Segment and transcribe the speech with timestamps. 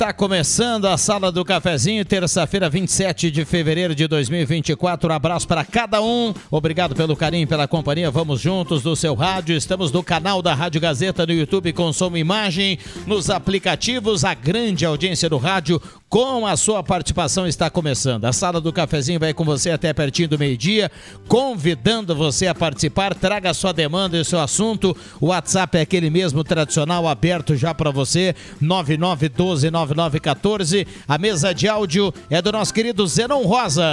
[0.00, 5.10] Está começando a Sala do Cafezinho, terça-feira, 27 de fevereiro de 2024.
[5.10, 6.32] Um abraço para cada um.
[6.50, 8.10] Obrigado pelo carinho, pela companhia.
[8.10, 9.54] Vamos juntos do seu rádio.
[9.54, 15.28] Estamos no canal da Rádio Gazeta no YouTube e imagem, nos aplicativos, a grande audiência
[15.28, 15.78] do rádio
[16.10, 18.24] com a sua participação está começando.
[18.24, 20.90] A Sala do Cafezinho vai com você até pertinho do meio-dia,
[21.28, 23.14] convidando você a participar.
[23.14, 24.96] Traga sua demanda e seu assunto.
[25.20, 30.84] O WhatsApp é aquele mesmo tradicional, aberto já para você, 99129914.
[31.06, 33.84] A mesa de áudio é do nosso querido Zenon Rosa.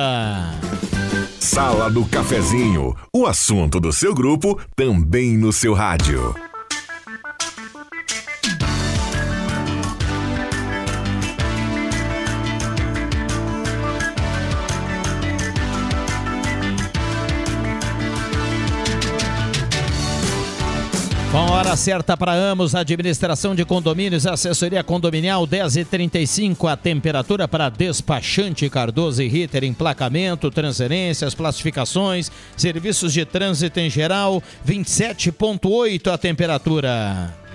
[1.39, 6.33] Sala do Cafezinho, o assunto do seu grupo também no seu rádio.
[21.29, 27.49] Bom, hora certa para Amos, administração de condomínios, assessoria condominial 10 e 35 a temperatura
[27.49, 36.17] para despachante Cardoso e Ritter, emplacamento, transferências, classificações, serviços de trânsito em geral, 27.8 a
[36.17, 37.46] temperatura.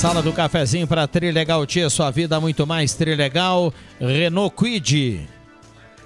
[0.00, 3.70] Sala do cafezinho para Trilegal Tia, sua vida muito mais Trilegal.
[4.00, 5.28] Renault Quid,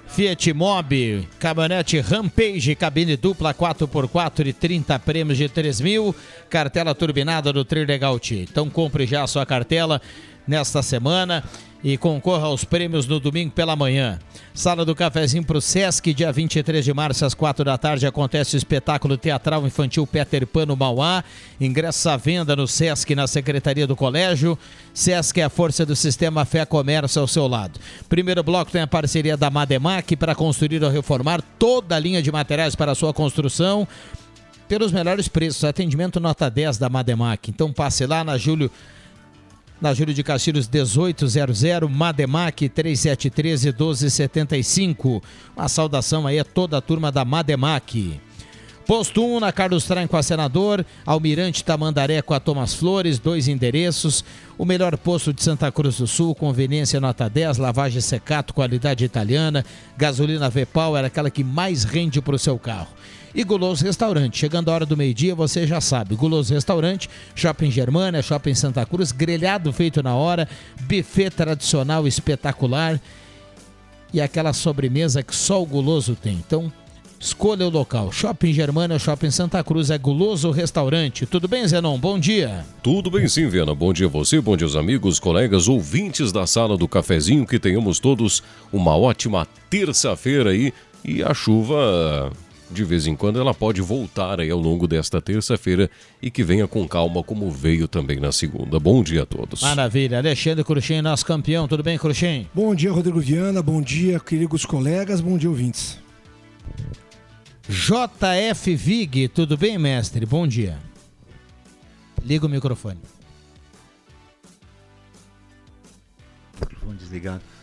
[0.05, 6.13] Fiat Mobi, caminhonete Rampage, cabine dupla 4x4 e 30 prêmios de 3 mil.
[6.49, 8.43] Cartela turbinada do Trilegal Tia.
[8.43, 10.01] Então compre já a sua cartela
[10.47, 11.43] nesta semana
[11.85, 14.17] e concorra aos prêmios no domingo pela manhã.
[14.55, 18.55] Sala do Cafezinho para o Sesc, dia 23 de março, às 4 da tarde, acontece
[18.55, 21.23] o espetáculo teatral infantil Peter Pan no Mauá.
[21.61, 24.57] Ingressos à venda no Sesc, na Secretaria do Colégio.
[24.95, 27.79] Sesc é a força do sistema Fé Comércio ao seu lado.
[28.09, 32.31] Primeiro bloco tem a parceria da Mademac para construir ou reformar toda a linha de
[32.31, 33.87] materiais para a sua construção
[34.67, 35.63] pelos melhores preços.
[35.63, 37.47] Atendimento nota 10 da Mademac.
[37.51, 38.71] Então passe lá na Júlio
[39.81, 45.21] na Júlio de Castilhos 1800, Mademac 3713 1275.
[45.55, 48.19] Uma saudação aí a toda a turma da Mademac.
[48.85, 53.47] Posto 1 na Carlos Traem com a Senador, Almirante Tamandaré com a Thomas Flores, dois
[53.47, 54.23] endereços.
[54.59, 59.65] O melhor posto de Santa Cruz do Sul, conveniência nota 10, lavagem secato, qualidade italiana,
[59.97, 62.89] gasolina V-Power, aquela que mais rende para o seu carro.
[63.35, 64.37] E Guloso Restaurante.
[64.37, 66.15] Chegando a hora do meio-dia, você já sabe.
[66.15, 70.47] Guloso Restaurante, Shopping Germânia, Shopping Santa Cruz, grelhado feito na hora,
[70.81, 72.99] buffet tradicional espetacular
[74.13, 76.35] e aquela sobremesa que só o Guloso tem.
[76.35, 76.71] Então,
[77.19, 78.11] Escolha o local.
[78.11, 81.25] Shopping Germana, Shopping Santa Cruz, é Guloso Restaurante.
[81.25, 81.97] Tudo bem, Zenon?
[81.97, 82.63] Bom dia.
[82.83, 83.73] Tudo bem sim, Viana.
[83.73, 87.45] Bom dia a você, bom dia aos amigos, colegas, ouvintes da sala do cafezinho.
[87.45, 90.71] Que tenhamos todos uma ótima terça-feira aí.
[91.03, 92.31] E a chuva
[92.69, 95.89] de vez em quando ela pode voltar aí ao longo desta terça-feira
[96.21, 98.79] e que venha com calma como veio também na segunda.
[98.79, 99.61] Bom dia a todos.
[99.61, 100.17] Maravilha.
[100.17, 101.67] Alexandre Cruxem, nosso campeão.
[101.67, 102.49] Tudo bem, Cruxem?
[102.53, 103.61] Bom dia, Rodrigo Viana.
[103.61, 105.21] Bom dia, queridos colegas.
[105.21, 105.99] Bom dia, ouvintes.
[107.67, 110.25] JF Vig, tudo bem, mestre?
[110.25, 110.77] Bom dia.
[112.23, 112.99] Liga o microfone.
[117.15, 117.41] Obrigado.
[117.41, 117.54] Bom,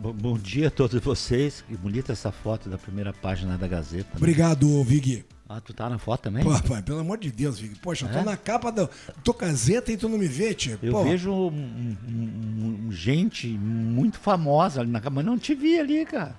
[0.00, 1.62] bom dia a todos vocês.
[1.66, 4.04] Que bonita essa foto da primeira página da Gazeta.
[4.10, 4.16] né?
[4.16, 5.24] Obrigado, Vig.
[5.48, 6.44] Ah, tu tá na foto também?
[6.44, 7.74] Pô, pai, pelo amor de Deus, Vig.
[7.80, 8.24] Poxa, eu tô É?
[8.24, 8.88] na capa da.
[9.24, 10.78] Tô caseta e tu não me vê, tio.
[10.82, 15.54] Eu Pô, vejo um- um- um- gente muito famosa ali na capa, mas não te
[15.54, 16.34] vi ali, cara.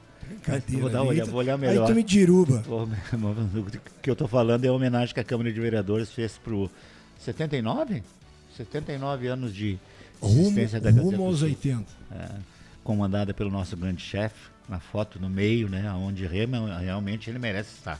[0.79, 1.87] Vou dar olhada, vou olhar Aí melhor.
[1.87, 2.63] tu me diruba.
[2.71, 6.71] O que eu tô falando é a homenagem que a Câmara de Vereadores fez pro
[7.19, 8.01] 79?
[8.55, 9.77] 79 anos de
[10.21, 11.47] Rumo, existência da Gazeta rumo aos Sul.
[11.49, 11.85] 80.
[12.11, 12.29] É,
[12.83, 15.91] comandada pelo nosso grande chefe, na foto no meio, né?
[15.93, 17.99] Onde rema, realmente ele merece estar.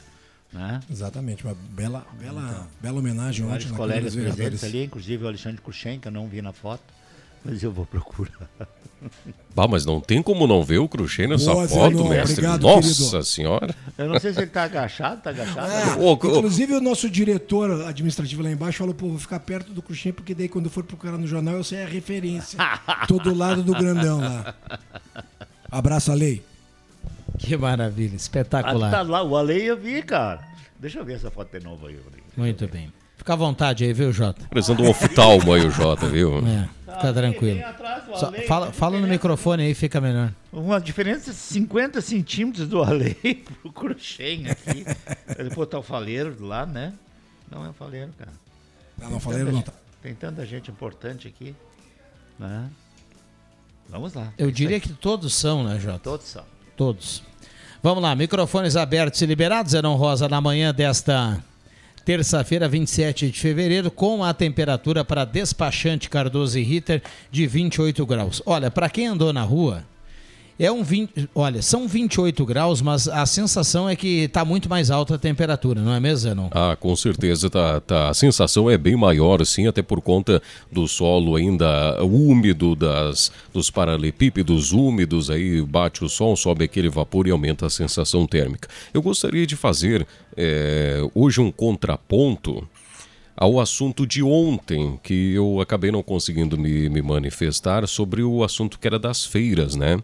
[0.52, 0.82] Né?
[0.90, 5.98] Exatamente, uma bela, bela, bela homenagem ontem Vários colegas presentes ali, inclusive o Alexandre Cruxem,
[5.98, 6.84] que eu não vi na foto,
[7.44, 8.50] mas eu vou procurar.
[9.56, 12.34] Bah, mas não tem como não ver o Cruxem nessa Boa, foto, Zenon, mestre.
[12.34, 13.24] obrigado, Nossa querido.
[13.24, 13.76] senhora.
[13.98, 15.68] Eu não sei se ele tá agachado, tá agachado.
[15.72, 19.82] Ah, ô, inclusive o nosso diretor administrativo lá embaixo falou, pô, vou ficar perto do
[19.82, 22.60] Cruxem, porque daí quando for procurar no jornal eu sei a referência.
[23.08, 24.54] Tô do lado do grandão lá.
[25.72, 26.44] Abraço, Lei.
[27.40, 28.92] Que maravilha, Ah, espetacular.
[28.92, 30.42] tá lá, o Ale eu vi, cara.
[30.80, 32.28] Deixa eu ver essa foto de novo aí, Rodrigo.
[32.38, 32.94] Muito bem.
[33.18, 34.48] Fica à vontade aí, viu, Jota?
[34.50, 36.40] Parecendo um oftalmo aí o Jota, viu?
[36.40, 37.56] É, fica tranquilo.
[37.56, 40.32] Bem atrás, o Só Ale, fala, fala no microfone aí, fica melhor.
[40.52, 43.16] Uma diferença de 50 centímetros do Ale
[43.62, 44.86] pro Cruxem aqui.
[45.38, 46.94] Ele botar o faleiro do lado, né?
[47.50, 48.32] Não é o faleiro, cara.
[49.02, 49.74] Ah, não, falei, não tá.
[50.02, 51.56] Tem tanta gente importante aqui.
[52.38, 52.70] Né?
[53.90, 54.34] Vamos lá.
[54.38, 54.82] Eu Isso diria aí.
[54.82, 56.00] que todos são, né, Jota?
[56.00, 56.44] Todos são.
[56.78, 57.24] Todos.
[57.84, 61.44] Vamos lá, microfones abertos e liberados, Zenon Rosa, na manhã desta
[62.06, 67.02] terça-feira, 27 de fevereiro, com a temperatura para despachante Cardoso e Ritter
[67.32, 68.42] de 28 graus.
[68.46, 69.84] Olha, para quem andou na rua,
[70.62, 74.92] é um 20, olha, são 28 graus, mas a sensação é que está muito mais
[74.92, 76.50] alta a temperatura, não é mesmo, Zenon?
[76.52, 78.10] Ah, com certeza, tá, tá.
[78.10, 80.40] A sensação é bem maior, sim, até por conta
[80.72, 87.26] do solo ainda úmido, das, dos paralelepípedos úmidos, aí bate o sol, sobe aquele vapor
[87.26, 88.70] e aumenta a sensação térmica.
[88.94, 90.06] Eu gostaria de fazer
[90.38, 92.68] eh, hoje um contraponto
[93.36, 98.78] ao assunto de ontem, que eu acabei não conseguindo me, me manifestar sobre o assunto
[98.78, 99.98] que era das feiras, né?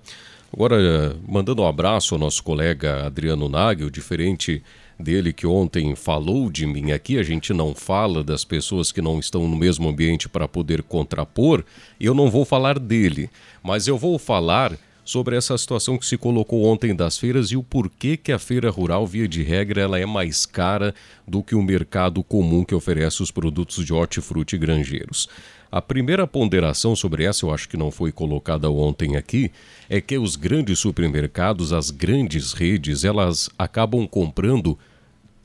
[0.58, 4.64] Agora, mandando um abraço ao nosso colega Adriano Nagel, diferente
[5.00, 9.20] dele que ontem falou de mim aqui, a gente não fala das pessoas que não
[9.20, 11.64] estão no mesmo ambiente para poder contrapor,
[12.00, 13.30] e eu não vou falar dele,
[13.62, 14.76] mas eu vou falar
[15.06, 18.72] sobre essa situação que se colocou ontem das feiras e o porquê que a feira
[18.72, 20.94] rural, via de regra, ela é mais cara
[21.28, 25.30] do que o mercado comum que oferece os produtos de hortifruti granjeiros.
[25.72, 29.52] A primeira ponderação sobre essa, eu acho que não foi colocada ontem aqui,
[29.90, 34.78] é que os grandes supermercados, as grandes redes, elas acabam comprando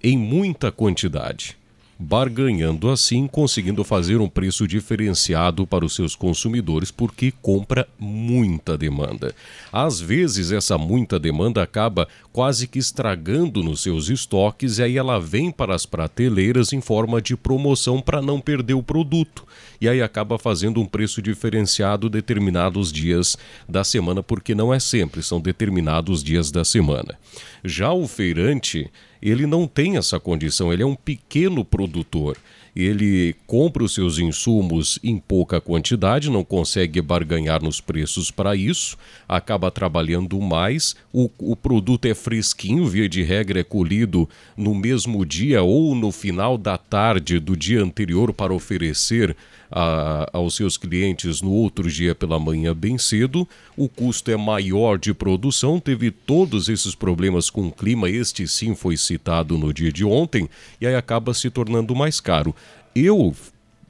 [0.02, 1.56] em muita quantidade,
[1.98, 9.34] barganhando assim, conseguindo fazer um preço diferenciado para os seus consumidores porque compra muita demanda.
[9.72, 15.20] Às vezes essa muita demanda acaba quase que estragando nos seus estoques e aí ela
[15.20, 19.46] vem para as prateleiras em forma de promoção para não perder o produto.
[19.80, 23.36] E aí acaba fazendo um preço diferenciado determinados dias
[23.68, 27.18] da semana, porque não é sempre, são determinados dias da semana.
[27.64, 28.90] Já o feirante,
[29.22, 32.36] ele não tem essa condição, ele é um pequeno produtor.
[32.74, 38.96] Ele compra os seus insumos em pouca quantidade, não consegue barganhar nos preços para isso,
[39.28, 40.96] acaba trabalhando mais.
[41.12, 44.26] O, o produto é fresquinho, via de regra é colhido
[44.56, 49.36] no mesmo dia ou no final da tarde do dia anterior para oferecer
[49.72, 53.48] a, aos seus clientes no outro dia pela manhã bem cedo.
[53.76, 58.74] O custo é maior de produção, teve todos esses problemas com o clima, este sim
[58.74, 60.48] foi citado no dia de ontem,
[60.80, 62.54] e aí acaba se tornando mais caro.
[62.94, 63.34] Eu,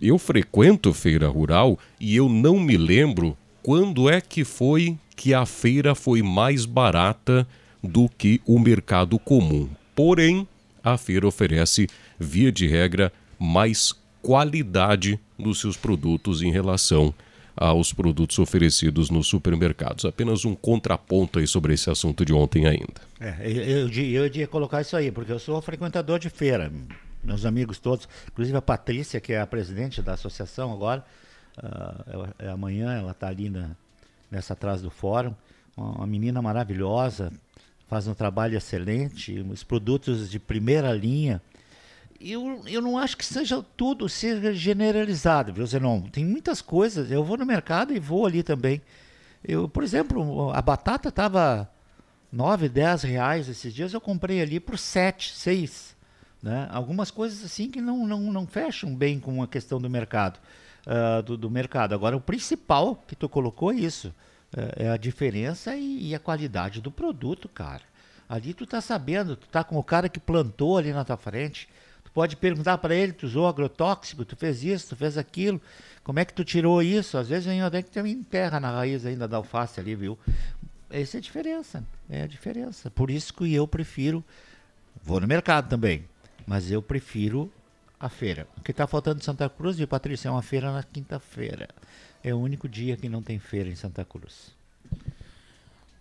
[0.00, 5.44] eu frequento feira rural e eu não me lembro quando é que foi que a
[5.44, 7.46] feira foi mais barata
[7.82, 9.68] do que o mercado comum.
[9.94, 10.46] Porém,
[10.82, 17.14] a feira oferece, via de regra, mais qualidade nos seus produtos em relação
[17.56, 20.04] aos produtos oferecidos nos supermercados.
[20.04, 23.00] Apenas um contraponto aí sobre esse assunto de ontem ainda.
[23.20, 26.72] É, eu, eu, ia colocar isso aí, porque eu sou frequentador de feira.
[27.22, 31.04] Meus amigos todos, inclusive a Patrícia, que é a presidente da associação agora,
[31.58, 33.70] uh, ela, é amanhã ela está ali na,
[34.30, 35.34] nessa atrás do fórum.
[35.76, 37.32] Uma menina maravilhosa,
[37.86, 41.40] faz um trabalho excelente, os produtos de primeira linha.
[42.24, 46.02] Eu, eu não acho que seja tudo seja generalizado, viu, Zenon?
[46.02, 47.10] Tem muitas coisas.
[47.10, 48.80] Eu vou no mercado e vou ali também.
[49.42, 51.68] Eu, por exemplo, a batata estava
[52.32, 55.96] 9, 10 reais esses dias, eu comprei ali por 7, 6.
[56.42, 56.68] Né?
[56.70, 60.38] Algumas coisas assim que não, não, não fecham bem com a questão do mercado.
[60.84, 61.94] Uh, do, do, mercado.
[61.94, 64.12] Agora, o principal que tu colocou é isso.
[64.56, 67.82] é, é a diferença e, e, a qualidade do produto, cara.
[68.28, 71.68] Ali tu tá sabendo, tu tá com o cara que plantou ali na tua frente.
[72.14, 75.60] Pode perguntar para ele, tu usou agrotóxico, tu fez isso, tu fez aquilo.
[76.04, 77.16] Como é que tu tirou isso?
[77.16, 80.18] Às vezes vem até que tu enterra na raiz ainda da alface ali, viu?
[80.90, 81.84] Essa é a diferença.
[82.10, 82.90] É a diferença.
[82.90, 84.22] Por isso que eu prefiro.
[85.02, 86.04] Vou no mercado também.
[86.46, 87.50] Mas eu prefiro
[87.98, 88.46] a feira.
[88.58, 90.28] O que está faltando em Santa Cruz, viu, Patrícia?
[90.28, 91.68] É uma feira na quinta-feira.
[92.22, 94.50] É o único dia que não tem feira em Santa Cruz.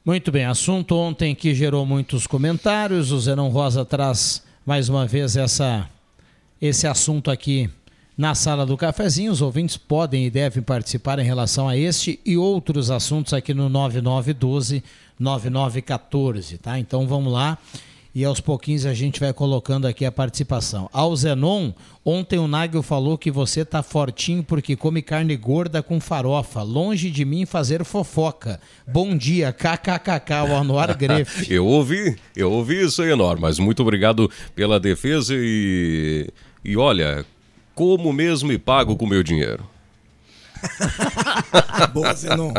[0.03, 3.11] Muito bem, assunto ontem que gerou muitos comentários.
[3.11, 5.87] O Zenon Rosa traz mais uma vez essa,
[6.61, 7.69] esse assunto aqui
[8.17, 9.31] na sala do cafezinho.
[9.31, 13.67] Os ouvintes podem e devem participar em relação a este e outros assuntos aqui no
[13.67, 14.83] 9912
[15.19, 16.79] 9914, tá?
[16.79, 17.57] Então vamos lá
[18.13, 20.89] e aos pouquinhos a gente vai colocando aqui a participação.
[20.91, 21.71] Ao Zenon,
[22.03, 26.61] ontem o Nagel falou que você tá fortinho porque come carne gorda com farofa.
[26.61, 28.59] Longe de mim fazer fofoca.
[28.85, 31.51] Bom dia, kkkk, o Anuar Grefe.
[31.53, 36.27] eu ouvi, eu ouvi isso aí, Anor, mas muito obrigado pela defesa e.
[36.63, 37.25] E olha,
[37.73, 39.67] como mesmo e pago com meu dinheiro.
[41.93, 42.53] Boa, Zenon.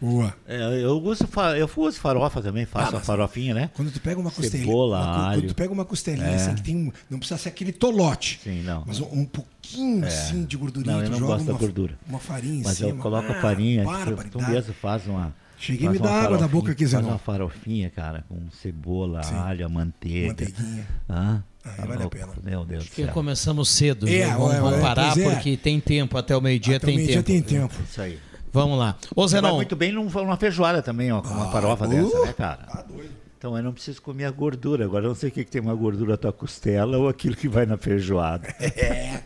[0.00, 0.34] Boa.
[0.46, 3.70] É, eu uso, eu uso farofa também, faço ah, a farofinha, né?
[3.74, 4.66] Quando tu pega uma costelinha.
[4.66, 5.40] Cebola, uma, alho.
[5.40, 6.34] Quando tu pega uma costelinha, é.
[6.34, 8.40] assim, que tem um, não precisa ser aquele tolote.
[8.42, 8.84] Sim, não.
[8.86, 10.08] Mas um, um pouquinho, é.
[10.08, 10.96] assim, de gordurinha.
[10.96, 11.98] Não, eu não gosto uma, da gordura.
[12.06, 12.90] Uma farinha Mas cima.
[12.90, 15.34] eu coloco a farinha, ah, tu, tu mesmo faz uma...
[15.56, 16.96] Cheguei a me dar água da boca aqui, Zé.
[16.96, 19.36] Faz uma farofinha, cara, com cebola, Sim.
[19.36, 20.28] alho, manteiga.
[20.28, 20.86] Manteiguinha.
[21.08, 22.32] Ah, Aí vale a pena.
[22.42, 24.08] Meu Deus Acho que começamos cedo.
[24.08, 25.30] É, vamos, é, vamos é, parar é.
[25.30, 26.18] porque tem tempo.
[26.18, 27.22] Até o meio-dia tem, meio tempo.
[27.24, 27.74] tem tempo.
[27.88, 28.18] Isso aí.
[28.52, 28.96] Vamos lá.
[29.16, 29.48] Ô, Zenon.
[29.48, 32.62] Vai muito bem numa feijoada também, ó, com uma ah, farofa uh, dessa, né, cara?
[32.62, 33.10] Tá doido.
[33.36, 34.84] Então eu não preciso comer a gordura.
[34.84, 37.34] Agora eu não sei o que, que tem uma gordura na tua costela ou aquilo
[37.34, 38.48] que vai na feijoada.
[38.60, 39.20] É.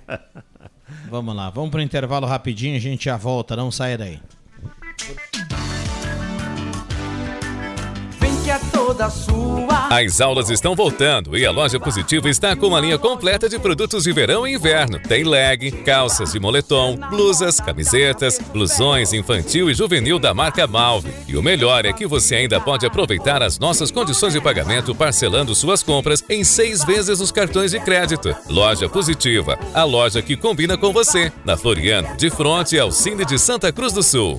[1.10, 4.18] vamos lá, vamos para o intervalo rapidinho, a gente já volta, não sai daí.
[8.48, 9.88] Que é toda sua.
[9.90, 14.04] As aulas estão voltando e a loja Positiva está com uma linha completa de produtos
[14.04, 14.98] de verão e inverno.
[14.98, 21.12] Tem leg, calças de moletom, blusas, camisetas, blusões infantil e juvenil da marca Malve.
[21.26, 25.54] E o melhor é que você ainda pode aproveitar as nossas condições de pagamento parcelando
[25.54, 28.34] suas compras em seis vezes os cartões de crédito.
[28.48, 31.30] Loja Positiva, a loja que combina com você.
[31.44, 34.38] Na Floriano, de frente ao Cine de Santa Cruz do Sul.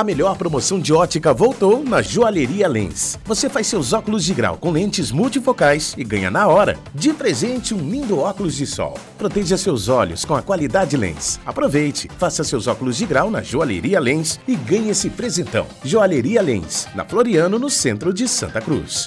[0.00, 3.18] A melhor promoção de ótica voltou na Joalheria Lens.
[3.22, 6.78] Você faz seus óculos de grau com lentes multifocais e ganha na hora.
[6.94, 8.98] De presente, um lindo óculos de sol.
[9.18, 11.38] Proteja seus olhos com a qualidade Lens.
[11.44, 15.66] Aproveite, faça seus óculos de grau na Joalheria Lens e ganhe esse presentão.
[15.84, 19.06] Joalheria Lens, na Floriano, no centro de Santa Cruz.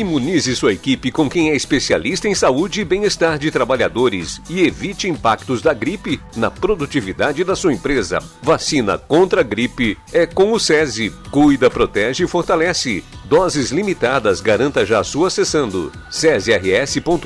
[0.00, 5.06] Imunize sua equipe com quem é especialista em saúde e bem-estar de trabalhadores e evite
[5.06, 8.18] impactos da gripe na produtividade da sua empresa.
[8.40, 11.10] Vacina contra a gripe é com o SESI.
[11.30, 13.04] Cuida, protege e fortalece.
[13.26, 17.20] Doses limitadas, garanta já a sua acessando cesrs.org.br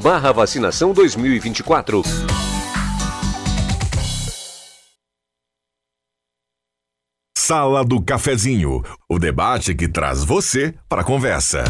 [0.00, 2.59] barra vacinação 2024.
[7.50, 11.64] Sala do Cafezinho, o debate que traz você para a conversa.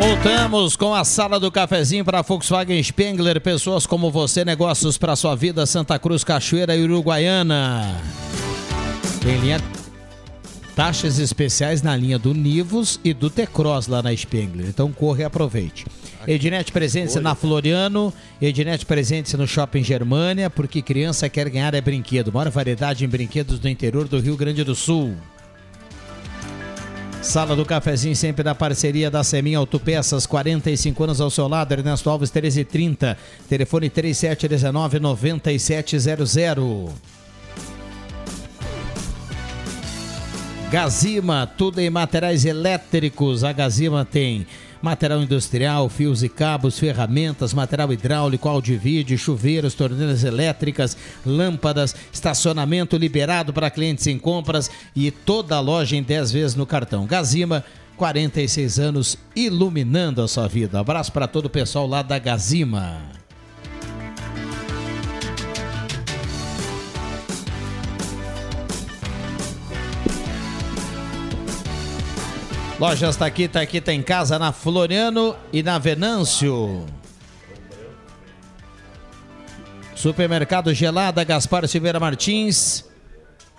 [0.00, 5.36] Voltamos com a sala do cafezinho para Volkswagen Spengler, pessoas como você, negócios para sua
[5.36, 7.96] vida, Santa Cruz, Cachoeira e Uruguaiana.
[9.22, 9.60] Tem linha
[10.74, 14.66] taxas especiais na linha do Nivus e do T-Cross lá na Spengler.
[14.66, 15.86] Então corre e aproveite.
[16.26, 22.32] Ednet presente na Floriano, Ednet presente no Shopping Germânia, porque criança quer ganhar é brinquedo.
[22.32, 25.14] Maior variedade em brinquedos do interior do Rio Grande do Sul.
[27.20, 32.10] Sala do Cafezinho sempre da parceria da Semin Autopeças, 45 anos ao seu lado, Ernesto
[32.10, 33.16] Alves 1330,
[33.48, 36.92] telefone 3719 9700.
[40.70, 43.44] Gazima, tudo em materiais elétricos.
[43.44, 44.46] A Gazima tem
[44.84, 52.96] material industrial, fios e cabos, ferramentas, material hidráulico, áudio vídeo, chuveiros, torneiras elétricas, lâmpadas, estacionamento
[52.96, 57.06] liberado para clientes em compras e toda a loja em 10 vezes no cartão.
[57.06, 57.64] Gazima,
[57.96, 60.78] 46 anos iluminando a sua vida.
[60.78, 63.23] Abraço para todo o pessoal lá da Gazima.
[72.78, 76.84] Lojas Taquita, aqui tá em casa na Floriano e na Venâncio.
[79.94, 82.84] Supermercado Gelada, Gaspar Silveira Martins.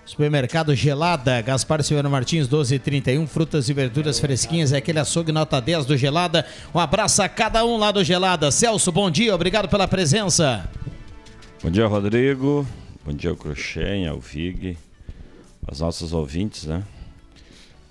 [0.06, 3.26] Supermercado Gelada, Gaspar Silveira Martins, 1231.
[3.26, 4.74] Frutas e verduras fresquinhas.
[4.74, 6.46] É aquele açougue nota 10 do Gelada.
[6.74, 8.52] Um abraço a cada um lá do Gelada.
[8.52, 10.70] Celso, bom dia, obrigado pela presença.
[11.64, 12.68] Bom dia, Rodrigo.
[13.06, 14.78] Bom dia, ao Cruxem, ao Vig,
[15.66, 16.84] aos nossos ouvintes, né?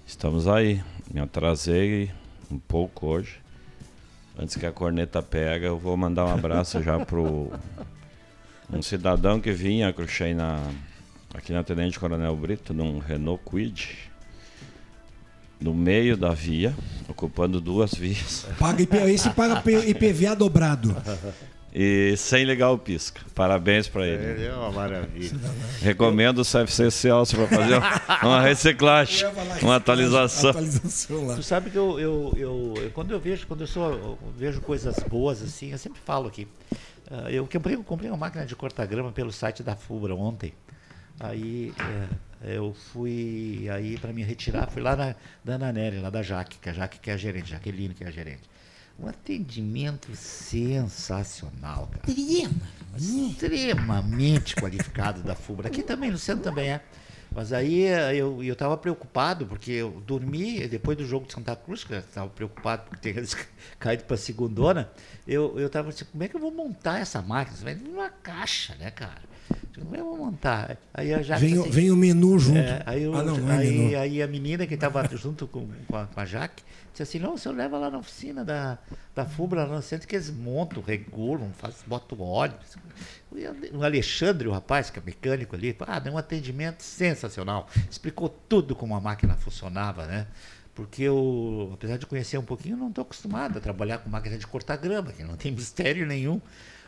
[0.06, 0.80] Estamos aí.
[1.14, 2.10] Me atrasei
[2.50, 3.36] um pouco hoje.
[4.36, 7.52] Antes que a corneta pega, eu vou mandar um abraço já pro
[8.68, 10.60] um cidadão que vinha, Cruxem, na
[11.32, 14.10] aqui na Tenente Coronel Brito, num Renault Quid,
[15.60, 16.74] no meio da via,
[17.08, 18.44] ocupando duas vias.
[18.58, 20.96] Paga IP, esse paga IPVA dobrado.
[21.74, 23.20] E sem ligar o pisca.
[23.34, 24.24] Parabéns para ele.
[24.24, 25.36] Ele é uma maravilha.
[25.82, 27.80] Recomendo o CFC Celso para fazer
[28.24, 29.26] uma reciclagem,
[29.60, 30.52] uma atualização.
[31.34, 34.94] Tu sabe que eu, eu, eu, quando eu vejo, quando eu, sou, eu vejo coisas
[35.08, 36.46] boas assim, eu sempre falo aqui.
[37.10, 40.54] Ah, eu comprei, eu comprei uma máquina de cortar grama pelo site da Fubra ontem.
[41.18, 41.72] Aí
[42.44, 45.14] é, eu fui aí para me retirar, fui lá na
[45.44, 48.04] da Ana Nery, lá da Jaque, que a Jaque que é a gerente, Jaqueline que
[48.04, 48.53] é a gerente.
[48.98, 52.04] Um atendimento sensacional, cara.
[52.96, 55.68] Extremamente qualificado da Fubra.
[55.68, 56.80] Aqui também, no centro também é.
[57.34, 61.56] Mas aí eh, eu eu estava preocupado, porque eu dormi depois do jogo de Santa
[61.56, 63.24] Cruz, que eu estava preocupado porque tinha
[63.80, 64.88] caído para a segundona.
[65.26, 67.56] Eu eu estava assim, como é que eu vou montar essa máquina?
[67.56, 69.22] Isso vai numa caixa, né, cara?
[69.76, 70.76] É que eu vou montar?
[70.92, 72.58] Aí a Jaque Vem, o- assim, vem o menu junto.
[72.58, 73.98] é, aí, eu- ah, não, não é aí, menu.
[73.98, 77.34] aí a menina que estava junto com, com, a, com a Jaque disse assim: não,
[77.34, 78.78] o senhor leva lá na oficina da,
[79.14, 82.54] da Fubra, lá no centro, que eles montam, regulam, faz, botam óleo.
[83.72, 87.68] O Alexandre, o rapaz que é mecânico ali, ah, deu um atendimento sensacional.
[87.90, 90.26] Explicou tudo como a máquina funcionava, né?
[90.74, 94.46] Porque eu, apesar de conhecer um pouquinho, não estou acostumado a trabalhar com máquina de
[94.46, 96.40] cortar grama, que não tem mistério nenhum.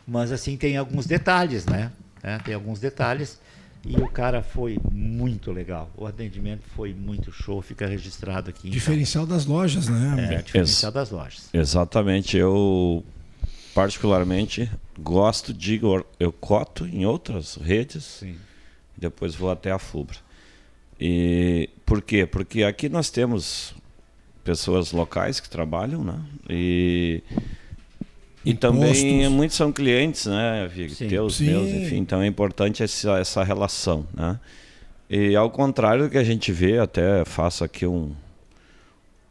[0.07, 1.91] Mas assim, tem alguns detalhes, né?
[2.23, 3.39] É, tem alguns detalhes.
[3.85, 5.89] E o cara foi muito legal.
[5.95, 8.67] O atendimento foi muito show, fica registrado aqui.
[8.67, 8.71] então.
[8.71, 10.33] Diferencial das lojas, né?
[10.33, 11.49] É, diferencial das lojas.
[11.53, 12.35] Exatamente.
[12.37, 13.03] Eu,
[13.73, 15.79] particularmente, gosto de.
[16.19, 18.23] Eu coto em outras redes,
[18.97, 20.17] depois vou até a Fubra.
[20.99, 22.25] E por quê?
[22.25, 23.75] Porque aqui nós temos
[24.43, 26.19] pessoas locais que trabalham, né?
[26.49, 27.21] E,
[28.49, 30.95] e também muitos são clientes, né, Vig?
[31.07, 31.45] Teus, Sim.
[31.45, 31.97] meus, enfim.
[31.97, 34.39] Então é importante essa, essa relação, né?
[35.09, 38.11] E ao contrário do que a gente vê, até faço aqui um,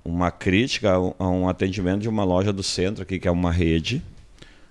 [0.05, 4.03] uma crítica a um- atendimento de uma loja do centro aqui, que é uma rede,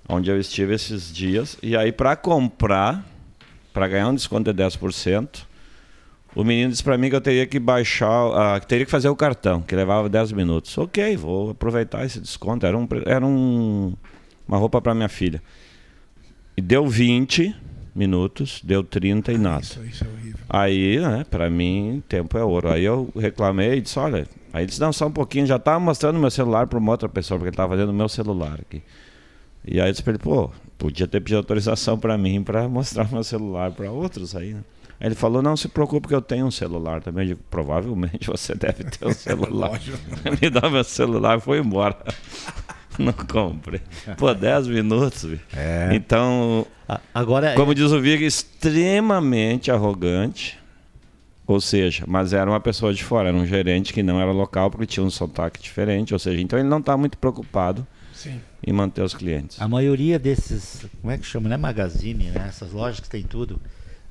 [0.08, 1.58] onde eu estive esses dias.
[1.62, 3.06] E aí, para comprar,
[3.74, 5.44] para ganhar um desconto de 10%,
[6.36, 9.16] o menino disse para mim que eu teria que baixar, que teria que fazer o
[9.16, 10.78] cartão, que levava 10 minutos.
[10.78, 12.66] Ok, vou aproveitar esse desconto.
[12.66, 13.94] Era, um, era um,
[14.48, 15.42] uma roupa para minha filha.
[16.58, 17.56] E deu 20
[17.96, 19.64] minutos, deu 30 e nada.
[19.64, 20.40] Isso, isso é horrível.
[20.50, 22.70] Aí, né, pra mim, tempo é ouro.
[22.70, 25.80] Aí eu reclamei e disse, olha, aí ele disse, não, só um pouquinho, já tava
[25.80, 28.84] mostrando meu celular pra uma outra pessoa, porque ele tava fazendo o meu celular aqui.
[29.66, 33.10] E aí eu disse pra ele, pô, podia ter pedido autorização pra mim pra mostrar
[33.12, 34.62] meu celular pra outros aí, né?
[35.00, 37.24] Aí ele falou, não se preocupe que eu tenho um celular também.
[37.24, 39.80] Eu digo, provavelmente você deve ter um celular.
[40.42, 41.98] Me dá meu celular e foi embora.
[43.04, 43.82] Não comprei.
[44.18, 45.26] Pô, 10 minutos.
[45.26, 45.44] bicho.
[45.94, 46.66] Então,
[47.14, 50.60] Agora, como diz o Vig, extremamente arrogante.
[51.48, 54.72] Ou seja, mas era uma pessoa de fora, era um gerente que não era local
[54.72, 56.12] porque tinha um sotaque diferente.
[56.12, 58.42] Ou seja, então ele não está muito preocupado Sim.
[58.66, 59.62] em manter os clientes.
[59.62, 61.56] a maioria desses, como é que chama, né?
[61.56, 62.48] Magazine, né?
[62.48, 63.62] Essas lojas que tem tudo.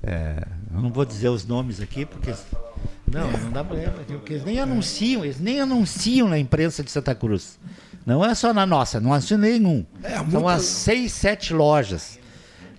[0.06, 0.42] É,
[0.74, 2.32] eu não vou dizer os nomes aqui, porque.
[3.10, 3.76] Não, não dá pra.
[4.06, 7.58] Porque eles nem anunciam, eles nem anunciam na imprensa de Santa Cruz.
[8.04, 9.84] Não é só na nossa, não anunciam nenhum.
[10.02, 12.18] É, São muito- as seis, sete lojas.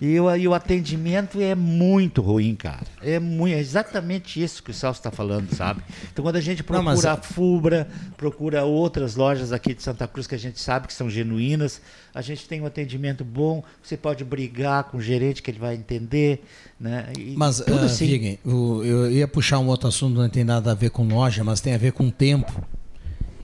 [0.00, 2.84] E o, e o atendimento é muito ruim, cara.
[3.02, 5.82] É, muito, é exatamente isso que o Celso está falando, sabe?
[6.12, 10.06] Então, quando a gente procura Não, mas- a Fubra, procura outras lojas aqui de Santa
[10.06, 11.80] Cruz que a gente sabe que são genuínas,
[12.14, 15.74] a gente tem um atendimento bom, você pode brigar com o gerente que ele vai
[15.74, 16.44] entender,
[16.78, 17.10] né?
[17.18, 18.06] E Mas, tudo uh, assim.
[18.06, 21.42] Viggen, o- eu ia puxar um outro assunto, não tem nada a ver com loja,
[21.42, 22.52] mas tem a ver com tempo.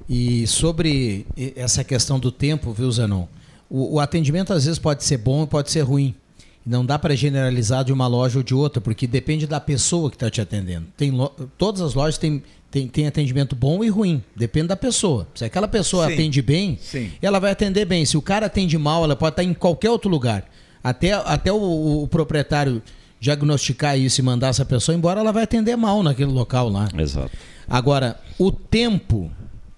[0.09, 3.27] E sobre essa questão do tempo, viu, Zenon?
[3.71, 6.15] O, o atendimento às vezes pode ser bom e pode ser ruim.
[6.65, 10.17] Não dá para generalizar de uma loja ou de outra, porque depende da pessoa que
[10.17, 10.87] está te atendendo.
[10.97, 15.29] Tem lo- Todas as lojas têm tem, tem atendimento bom e ruim, depende da pessoa.
[15.35, 16.15] Se aquela pessoa Sim.
[16.15, 17.11] atende bem, Sim.
[17.21, 18.07] ela vai atender bem.
[18.07, 20.49] Se o cara atende mal, ela pode estar em qualquer outro lugar.
[20.83, 22.81] Até, até o, o proprietário
[23.21, 26.89] diagnosticar isso e mandar essa pessoa embora, ela vai atender mal naquele local lá.
[26.99, 27.31] Exato.
[27.69, 29.31] Agora, o tempo,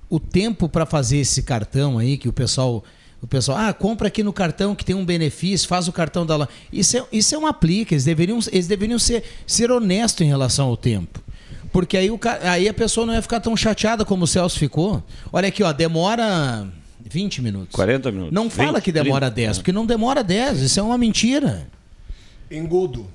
[0.09, 2.83] o tempo para fazer esse cartão aí que o pessoal,
[3.24, 6.37] o pessoal, ah, compra aqui no cartão que tem um benefício, faz o cartão da
[6.37, 6.48] lá.
[6.70, 10.66] Isso é, isso é um aplique, eles deveriam, eles deveriam ser, ser honestos em relação
[10.68, 11.22] ao tempo.
[11.72, 15.02] Porque aí, o, aí a pessoa não ia ficar tão chateada como o Celso ficou.
[15.32, 16.68] Olha aqui, ó, demora
[17.00, 17.74] 20 minutos.
[17.74, 18.34] 40 minutos.
[18.34, 21.66] Não fala 20, que demora 30, 10, porque não demora 10, isso é uma mentira.
[22.50, 23.06] Engodo.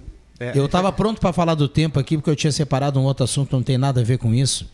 [0.56, 3.50] Eu estava pronto para falar do tempo aqui, porque eu tinha separado um outro assunto
[3.50, 4.68] que não tem nada a ver com isso,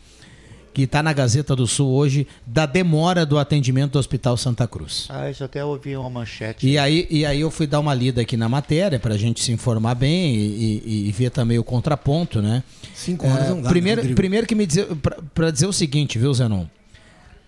[0.75, 5.05] que está na Gazeta do Sul hoje, da demora do atendimento do Hospital Santa Cruz.
[5.09, 6.67] Ah, isso até ouvi uma manchete.
[6.67, 9.41] E aí, e aí eu fui dar uma lida aqui na matéria para a gente
[9.41, 12.61] se informar bem e, e- e ver também o contraponto, né?
[12.93, 14.15] Cinco horas É, não dá, né, primeiro, Rodrigo?
[14.17, 14.85] primeiro que me dizer
[15.33, 16.65] para dizer o seguinte, viu, Zenon?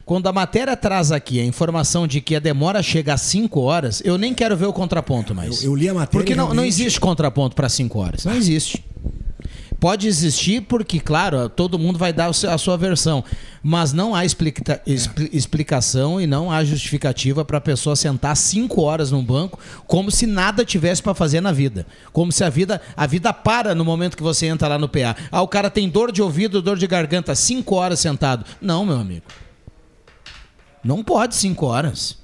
[0.06, 4.02] Quando a matéria traz aqui a informação de que a demora chega a 5 horas,
[4.06, 5.62] eu nem quero ver o contraponto mais.
[5.66, 8.24] Eu- eu li a matéria Porque não, não realmente- existe contraponto para 5 horas.
[8.24, 8.86] Não existe.
[9.80, 13.24] Pode existir porque, claro, todo mundo vai dar a sua versão,
[13.62, 18.82] mas não há explica- expli- explicação e não há justificativa para a pessoa sentar cinco
[18.82, 22.82] horas num banco como se nada tivesse para fazer na vida, como se a vida
[22.96, 25.16] a vida para no momento que você entra lá no PA.
[25.32, 28.46] Ah, o cara tem dor de ouvido, dor de garganta, cinco horas sentado.
[28.60, 29.26] Não, meu amigo,
[30.84, 32.18] não pode cinco horas.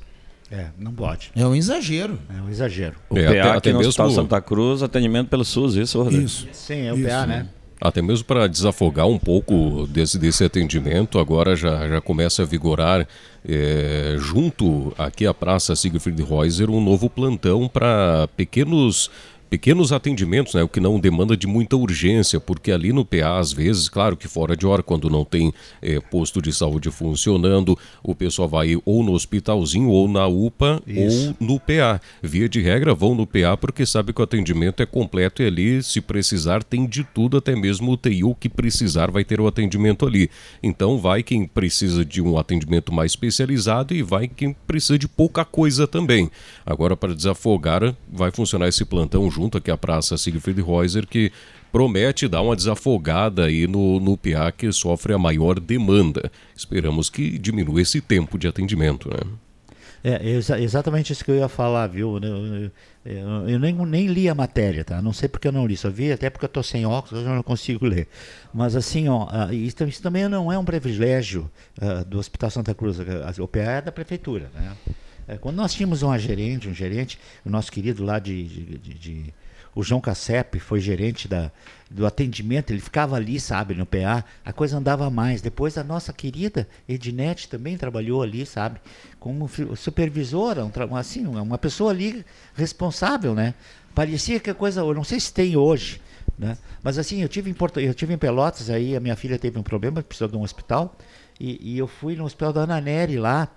[0.55, 1.31] É, não pode.
[1.35, 2.19] É um exagero.
[2.29, 2.95] É um exagero.
[3.09, 5.97] O É, PA até- aqui até no Hospital mesmo- Santa Cruz, atendimento pelo SUS, isso,
[6.01, 6.23] Rodrigo?
[6.25, 6.47] Isso.
[6.51, 7.47] Sim, é o Isso, PA, né?
[7.81, 13.05] Até mesmo para desafogar um pouco desse, desse atendimento, agora já, já começa a vigorar,
[13.45, 19.09] eh, junto aqui à Praça Siegfried Reuser, um novo plantão para pequenos
[19.53, 23.53] pequenos atendimentos, né, o que não demanda de muita urgência, porque ali no PA, às
[23.53, 28.15] vezes, claro que fora de hora, quando não tem eh, posto de saúde funcionando, o
[28.15, 31.35] pessoal vai ou no hospitalzinho, ou na UPA, Isso.
[31.39, 32.01] ou no PA.
[32.23, 35.83] Via de regra, vão no PA porque sabe que o atendimento é completo e ali,
[35.83, 39.45] se precisar, tem de tudo, até mesmo o TI, o que precisar vai ter o
[39.45, 40.31] atendimento ali.
[40.63, 45.45] Então, vai quem precisa de um atendimento mais especializado e vai quem precisa de pouca
[45.45, 46.31] coisa também.
[46.65, 51.31] Agora, para desafogar, vai funcionar esse plantão junto aqui à Praça Siegfried Reuser, que
[51.71, 56.31] promete dar uma desafogada aí no, no PA que sofre a maior demanda.
[56.55, 59.19] Esperamos que diminua esse tempo de atendimento, né?
[60.05, 62.19] É, exa- exatamente isso que eu ia falar, viu?
[62.21, 62.71] Eu,
[63.05, 65.01] eu- eu- nem, nem li a matéria, tá?
[65.01, 67.29] Não sei porque eu não li, só vi até porque eu tô sem óculos, eu
[67.33, 68.07] não consigo ler.
[68.53, 71.49] Mas assim, ó, ah, isso, isso também não é um privilégio
[71.81, 74.73] ah, do Hospital Santa Cruz, a- o PA é da prefeitura, né?
[75.27, 78.93] É, quando nós tínhamos uma gerente, um gerente, o nosso querido lá de, de- de-
[78.93, 79.33] de-
[79.75, 81.51] o João Cassep foi gerente da,
[81.89, 85.41] do atendimento, ele ficava ali, sabe, no PA, a coisa andava mais.
[85.41, 88.79] Depois a nossa querida Ednete também trabalhou ali, sabe,
[89.19, 93.55] como supervisora, um, assim, uma pessoa ali responsável, né?
[93.95, 95.99] Parecia que a coisa, eu não sei se tem hoje,
[96.37, 96.55] né?
[96.83, 99.57] Mas assim, eu tive em Porto, eu tive em Pelotas aí, a minha filha teve
[99.57, 100.95] um problema, precisou de um hospital,
[101.39, 103.49] e, e eu fui no hospital da Ana Nery lá.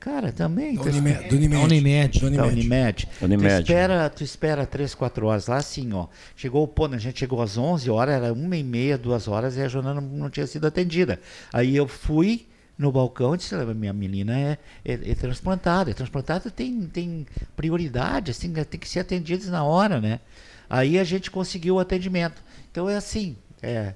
[0.00, 0.76] Cara, também.
[0.76, 1.28] Da tu- Unimed.
[1.28, 1.64] da Unimed.
[1.64, 2.20] Unimed.
[2.20, 2.48] Da Unimed.
[2.56, 3.08] Unimed.
[3.20, 3.54] Unimed.
[3.54, 6.06] Tu espera, tu espera 3, 4 horas lá, assim, ó.
[6.34, 9.56] Chegou o ponto, a gente chegou às 11 horas, era uma e meia, duas horas,
[9.58, 11.20] e a Joana não, não tinha sido atendida.
[11.52, 12.46] Aí eu fui
[12.78, 15.90] no balcão e disse, "Ah, minha menina é, é, é transplantada.
[15.90, 20.20] É transplantada tem, tem prioridade, assim, né, tem que ser atendidos na hora, né?
[20.68, 22.42] Aí a gente conseguiu o atendimento.
[22.72, 23.92] Então é assim, é...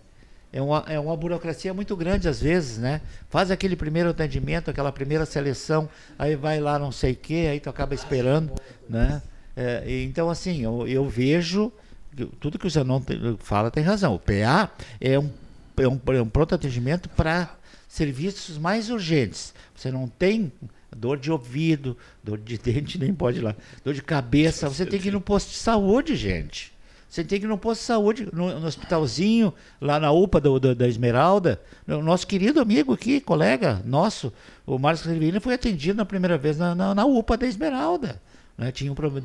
[0.57, 3.01] É uma, é uma burocracia muito grande às vezes, né?
[3.29, 7.59] Faz aquele primeiro atendimento, aquela primeira seleção, aí vai lá não sei o que, aí
[7.59, 8.53] tu acaba esperando,
[8.89, 9.21] né?
[9.57, 11.73] É, então, assim, eu, eu vejo,
[12.39, 14.15] tudo que o Zanon te- fala tem razão.
[14.15, 15.29] O PA é um,
[15.77, 17.53] é um, é um pronto atendimento para
[17.89, 19.53] serviços mais urgentes.
[19.75, 20.53] Você não tem
[20.97, 25.01] dor de ouvido, dor de dente, nem pode ir lá, dor de cabeça, você tem
[25.01, 26.73] que ir no posto de saúde, gente.
[27.15, 30.59] Você tem que ir no posto de saúde, no, no hospitalzinho, lá na UPA do,
[30.59, 31.61] do- da Esmeralda.
[31.87, 34.33] O nosso querido amigo aqui, colega nosso,
[34.67, 38.21] o Márcio Servini, foi atendido na primeira vez na, na, na UPA da Esmeralda.
[38.59, 39.21] né, tinha um problema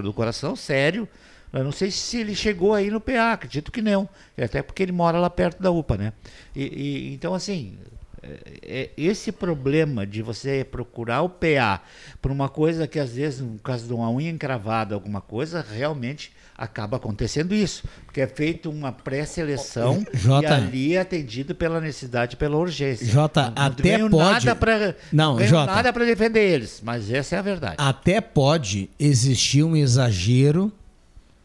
[0.00, 1.08] do coração sério.
[1.52, 4.08] Eu não sei se ele chegou aí no PA, acredito que não.
[4.38, 6.12] Até porque ele mora lá perto da UPA, né?
[6.54, 7.76] E, e- então, assim,
[8.22, 11.80] é- é esse problema de você procurar o PA
[12.20, 16.32] por uma coisa que às vezes, no caso de uma unha encravada, alguma coisa, realmente
[16.56, 17.82] acaba acontecendo isso.
[18.04, 23.06] Porque é feito uma pré-seleção e ali é atendido pela necessidade, pela urgência.
[23.06, 25.72] Jota, Não- não até pode- Nada pra, Não, Jota.
[25.74, 27.76] nada para defender eles, mas essa é a verdade.
[27.78, 30.70] Até pode existir um exagero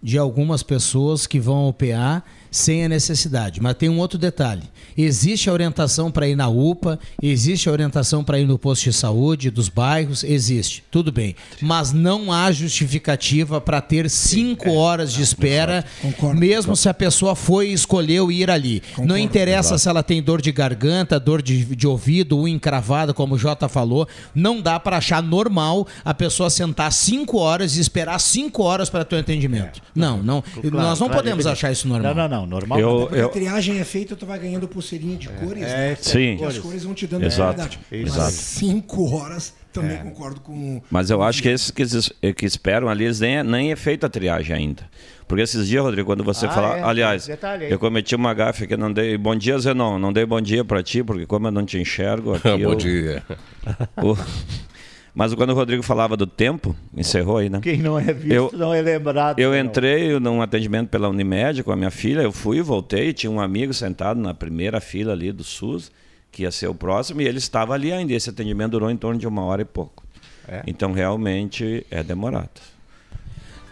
[0.04, 2.22] de algumas pessoas que vão ao PA
[2.58, 3.62] sem a necessidade.
[3.62, 4.64] Mas tem um outro detalhe.
[4.98, 8.94] Existe a orientação para ir na UPA, existe a orientação para ir no posto de
[8.94, 10.84] saúde dos bairros, existe.
[10.90, 11.36] Tudo bem.
[11.62, 15.86] Mas não há justificativa para ter cinco horas de espera,
[16.36, 18.82] mesmo se a pessoa foi e escolheu ir ali.
[18.98, 23.36] Não interessa se ela tem dor de garganta, dor de, de ouvido, unha encravada, como
[23.36, 24.08] o Jota falou.
[24.34, 29.06] Não dá para achar normal a pessoa sentar cinco horas e esperar cinco horas para
[29.06, 29.80] ter um atendimento.
[29.94, 30.42] Não, não.
[30.42, 32.16] Claro, nós não claro, podemos achar isso normal.
[32.16, 32.47] Não, não, não.
[32.48, 32.80] Normal.
[32.80, 33.08] Eu-.
[33.08, 35.98] Porque a triagem é feita, tu vai ganhando pulseirinha de cores, É, né?
[36.00, 36.38] sim.
[36.40, 37.80] E as cores vão te dando Exato, exato.
[38.18, 40.00] Mas cinco horas, também É.
[40.00, 40.82] concordo com...
[40.90, 44.08] Mas eu acho que esses que, es- que esperam ali, eles nem, nem é feita
[44.08, 44.84] a triagem ainda.
[45.28, 46.78] Porque esses dias, Rodrigo, quando você Ah, fala.
[46.78, 47.30] é, aliás,
[47.70, 49.18] eu cometi uma gafe que não dei.
[49.18, 50.00] Bom dia, Zenon.
[50.00, 52.48] Não dei bom dia pra ti, porque como eu não te enxergo aqui.
[52.64, 53.24] Bom eu- dia.
[54.02, 54.18] O-
[55.18, 57.60] Mas quando o Rodrigo falava do tempo, encerrou aí, né?
[57.60, 59.40] Quem não é visto Eu- não é lembrado.
[59.40, 59.58] Eu não.
[59.58, 63.74] entrei num atendimento pela Unimed com a minha filha, eu fui, voltei, tinha um amigo
[63.74, 65.92] sentado na primeira fila ali do SUS,
[66.32, 68.14] que ia ser o próximo, e ele estava ali ainda.
[68.14, 70.04] Esse atendimento durou em torno de uma hora e pouco.
[70.48, 70.62] É.
[70.68, 72.52] Então, realmente, é demorado.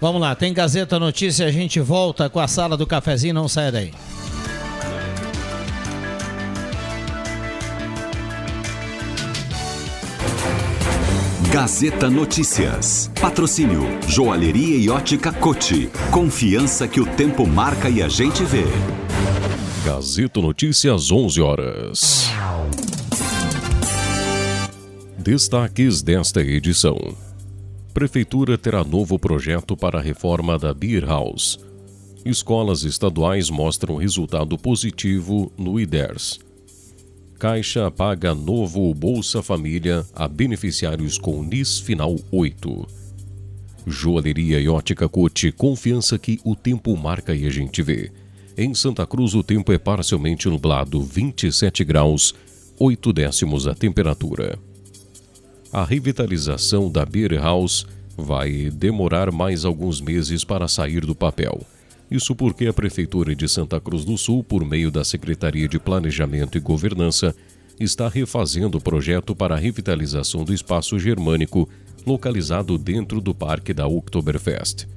[0.02, 3.72] Vamos lá, tem Gazeta Notícia, a gente volta com a sala do cafezinho, não sai
[3.72, 3.94] daí.
[11.56, 13.10] Gazeta Notícias.
[13.22, 15.90] Patrocínio Joalheria e Ótica Cote.
[16.12, 18.66] Confiança que o tempo marca e a gente vê.
[19.86, 22.30] Gazeta Notícias, 11 horas.
[25.18, 26.98] Destaques desta edição.
[27.94, 31.58] Prefeitura terá novo projeto para a reforma da Beer House.
[32.26, 36.45] Escolas estaduais mostram resultado positivo no IDERS.
[37.38, 42.88] Caixa paga novo Bolsa Família a beneficiários com NIS Final 8.
[43.86, 48.10] Joalheria e ótica Cote, confiança que o tempo marca e a gente vê.
[48.58, 52.34] Em Santa Cruz o tempo é parcialmente nublado, 27 graus,
[52.80, 54.58] 8 décimos a temperatura.
[55.74, 57.86] A revitalização da Beer House
[58.18, 61.60] vai demorar mais alguns meses para sair do papel.
[62.10, 66.58] Isso porque a Prefeitura de Santa Cruz do Sul, por meio da Secretaria de Planejamento
[66.58, 67.36] e Governança,
[67.80, 71.68] está refazendo o projeto para a revitalização do espaço germânico
[72.06, 74.88] localizado dentro do parque da Oktoberfest.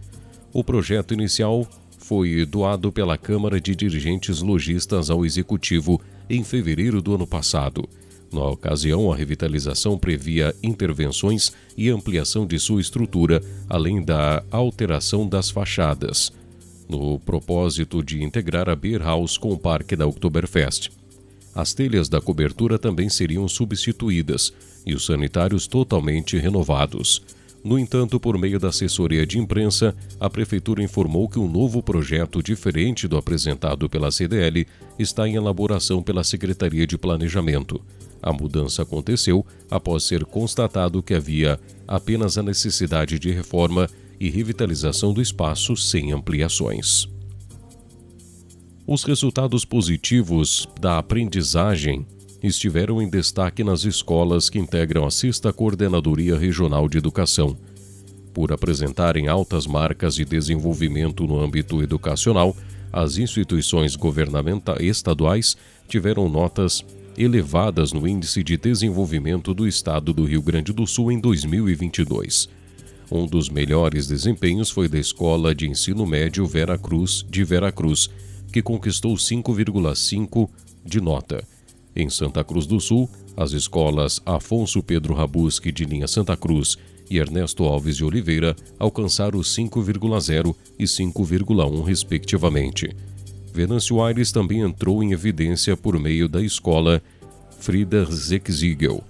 [0.53, 1.67] O projeto inicial
[1.99, 7.89] foi doado pela Câmara de Dirigentes Logistas ao Executivo em fevereiro do ano passado.
[8.33, 15.49] Na ocasião, a revitalização previa intervenções e ampliação de sua estrutura, além da alteração das
[15.51, 16.33] fachadas,
[16.89, 20.91] no propósito de integrar a Beer House com o parque da Oktoberfest.
[21.55, 24.53] As telhas da cobertura também seriam substituídas
[24.87, 27.23] e os sanitários totalmente renovados.
[27.65, 32.43] No entanto, por meio da assessoria de imprensa, a Prefeitura informou que um novo projeto
[32.43, 34.67] diferente do apresentado pela CDL
[34.99, 37.81] está em elaboração pela Secretaria de Planejamento.
[38.23, 43.89] A mudança aconteceu após ser constatado que havia apenas a necessidade de reforma
[44.21, 47.09] e revitalização do espaço sem ampliações.
[48.87, 52.07] Os resultados positivos da aprendizagem
[52.43, 57.57] estiveram em destaque nas escolas que integram a Sexta Coordenadoria Regional de Educação.
[58.33, 62.57] Por apresentarem altas marcas de desenvolvimento no âmbito educacional,
[62.93, 65.57] as instituições governamentais estaduais
[65.89, 66.85] tiveram notas
[67.17, 72.49] elevadas no Índice de Desenvolvimento do Estado do Rio Grande do Sul em 2022.
[73.11, 78.11] Um dos melhores desempenhos foi da Escola de Ensino Médio Vera Cruz de Vera Cruz,
[78.53, 80.49] que conquistou 5,5
[80.85, 81.43] de nota.
[81.97, 86.77] Em Santa Cruz do Sul, as escolas Afonso Pedro Rabuski de linha Santa Cruz
[87.11, 92.95] e Ernesto Alves de Oliveira alcançaram 5,0 e 5,1 respectivamente.
[93.55, 97.03] Venâncio Aires também entrou em evidência por meio da escola
[97.59, 99.03] Frida Zexigel,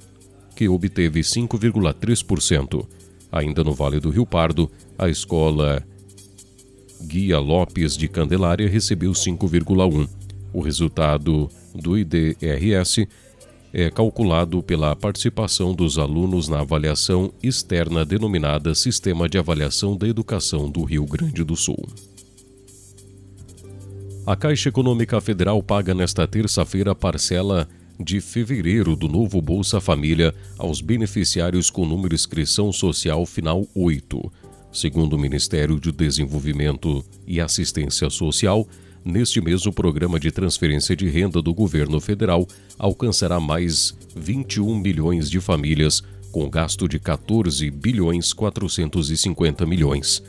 [0.54, 2.86] que obteve 5,3%.
[3.30, 5.82] Ainda no Vale do Rio Pardo, a escola
[7.02, 10.08] Guia Lopes de Candelária recebeu 5,1.
[10.52, 13.06] O resultado do IDRS
[13.72, 20.70] é calculado pela participação dos alunos na avaliação externa denominada Sistema de Avaliação da Educação
[20.70, 21.86] do Rio Grande do Sul.
[24.26, 30.34] A Caixa Econômica Federal paga nesta terça-feira a parcela de fevereiro do novo Bolsa Família
[30.56, 34.32] aos beneficiários com número inscrição social final 8.
[34.72, 38.68] Segundo o Ministério do Desenvolvimento e Assistência Social,
[39.04, 42.46] neste mês o programa de transferência de renda do governo federal
[42.78, 50.22] alcançará mais 21 milhões de famílias, com gasto de 14 bilhões 450 milhões.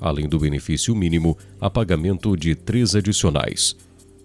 [0.00, 3.76] Além do benefício mínimo, há pagamento de três adicionais.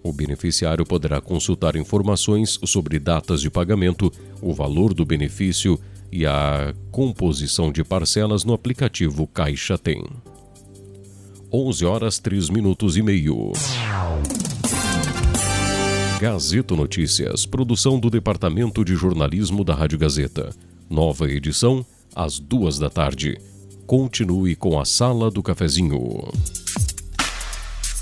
[0.02, 5.78] O beneficiário poderá consultar informações sobre datas de pagamento, o valor do benefício
[6.10, 10.02] e a composição de parcelas no aplicativo Caixa Tem.
[11.52, 13.52] 11 horas 3 minutos e meio.
[16.20, 20.54] Gazeta Notícias, produção do Departamento de Jornalismo da Rádio Gazeta.
[20.90, 23.38] Nova edição, às duas da tarde.
[23.86, 26.28] Continue com a Sala do Cafezinho.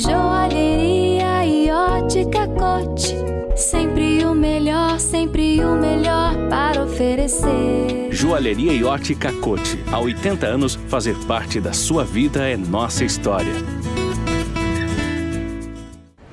[0.00, 3.16] Joalheria e ótica cote.
[3.56, 8.06] Sempre o melhor, sempre o melhor para oferecer.
[8.12, 9.76] Joalheria e ótica Cote.
[9.90, 13.52] Há 80 anos, fazer parte da sua vida é nossa história.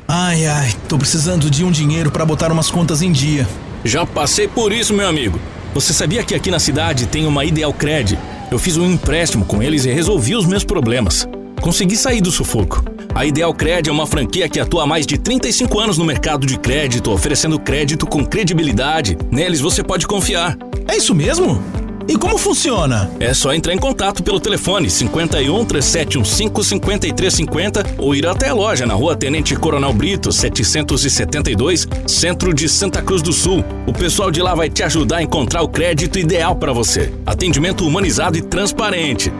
[0.07, 3.47] Ai, ai, tô precisando de um dinheiro para botar umas contas em dia.
[3.83, 5.39] Já passei por isso, meu amigo.
[5.73, 8.19] Você sabia que aqui na cidade tem uma Ideal Cred?
[8.51, 11.27] Eu fiz um empréstimo com eles e resolvi os meus problemas.
[11.61, 12.83] Consegui sair do sufoco.
[13.13, 16.45] A Ideal Cred é uma franquia que atua há mais de 35 anos no mercado
[16.45, 19.17] de crédito, oferecendo crédito com credibilidade.
[19.31, 20.57] Neles você pode confiar.
[20.87, 21.61] É isso mesmo?
[22.07, 23.09] E como funciona?
[23.19, 28.85] É só entrar em contato pelo telefone 51 3715 5350 ou ir até a loja
[28.85, 33.65] na rua Tenente Coronel Brito, 772, centro de Santa Cruz do Sul.
[33.87, 37.11] O pessoal de lá vai te ajudar a encontrar o crédito ideal para você.
[37.25, 39.31] Atendimento humanizado e transparente.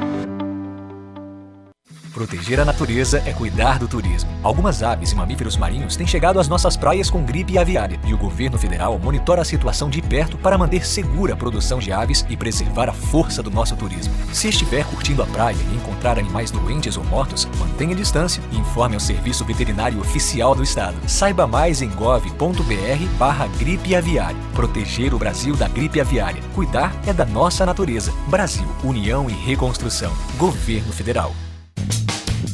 [2.16, 4.30] Proteger a natureza é cuidar do turismo.
[4.42, 8.18] Algumas aves e mamíferos marinhos têm chegado às nossas praias com gripe aviária e o
[8.18, 12.38] governo federal monitora a situação de perto para manter segura a produção de aves e
[12.38, 14.14] preservar a força do nosso turismo.
[14.32, 18.96] Se estiver curtindo a praia e encontrar animais doentes ou mortos, mantenha distância e informe
[18.96, 20.96] ao Serviço Veterinário Oficial do Estado.
[21.10, 24.40] Saiba mais em gov.br barra gripe aviária.
[24.54, 26.42] Proteger o Brasil da gripe aviária.
[26.54, 28.14] Cuidar é da nossa natureza.
[28.30, 30.14] Brasil, União e Reconstrução.
[30.38, 31.36] Governo Federal.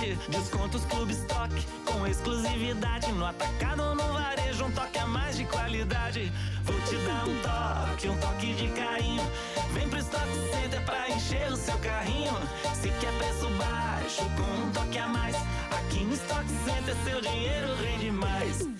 [0.00, 0.18] Cidade.
[0.28, 5.44] Descontos Clube Stock com exclusividade no atacado ou no varejo, um toque a mais de
[5.44, 6.32] qualidade.
[6.64, 9.22] Vou te dar um toque, um toque de carinho.
[9.72, 12.32] Vem pro Stock Center pra encher o seu carrinho.
[12.74, 15.36] Se quer preço baixo com um toque a mais,
[15.70, 18.79] aqui no Stock Center seu dinheiro rende mais.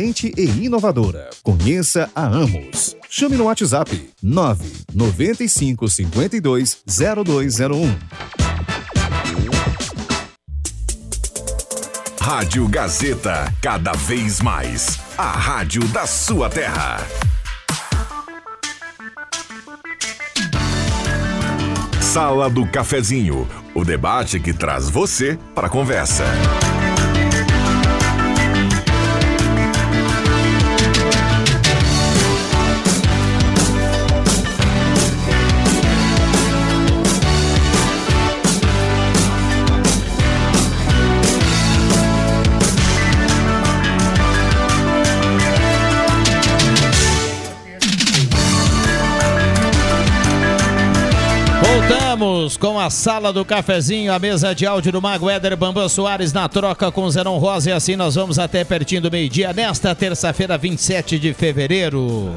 [0.35, 1.29] e inovadora.
[1.43, 2.95] Conheça a Amos.
[3.07, 7.95] Chame no WhatsApp 995 52 0201.
[12.19, 14.99] Rádio Gazeta, cada vez mais.
[15.17, 17.05] A rádio da sua terra.
[22.01, 26.25] Sala do Cafezinho, o debate que traz você para a conversa.
[52.59, 56.49] Com a sala do cafezinho, a mesa de áudio do Mago Éder Bambam Soares na
[56.49, 61.19] troca com Zenon Rosa e assim nós vamos até pertinho do meio-dia nesta terça-feira, 27
[61.19, 62.33] de fevereiro.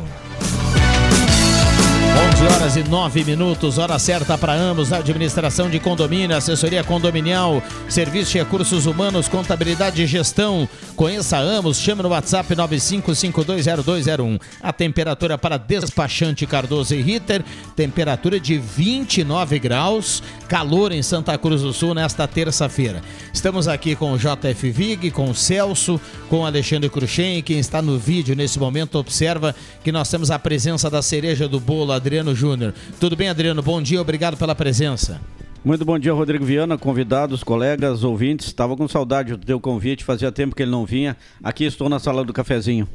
[2.15, 8.31] 11 horas e 9 minutos, hora certa para ambos, administração de condomínio, assessoria condominial, serviço
[8.31, 10.69] de recursos humanos, contabilidade e gestão.
[10.95, 14.41] Conheça ambos, chame no WhatsApp 95520201.
[14.63, 17.45] A temperatura para despachante Cardoso e Ritter,
[17.75, 23.03] temperatura de 29 graus, calor em Santa Cruz do Sul nesta terça-feira.
[23.33, 27.83] Estamos aqui com o JF Vig, com o Celso, com o Alexandre Cruxem, quem está
[27.83, 29.53] no vídeo nesse momento observa
[29.83, 32.75] que nós temos a presença da cereja do bolo, Adriano Júnior.
[33.01, 33.63] Tudo bem, Adriano?
[33.63, 35.19] Bom dia, obrigado pela presença.
[35.65, 38.49] Muito bom dia, Rodrigo Viana, convidados, colegas, ouvintes.
[38.49, 41.17] Estava com saudade do teu convite, fazia tempo que ele não vinha.
[41.43, 42.87] Aqui estou na sala do cafezinho.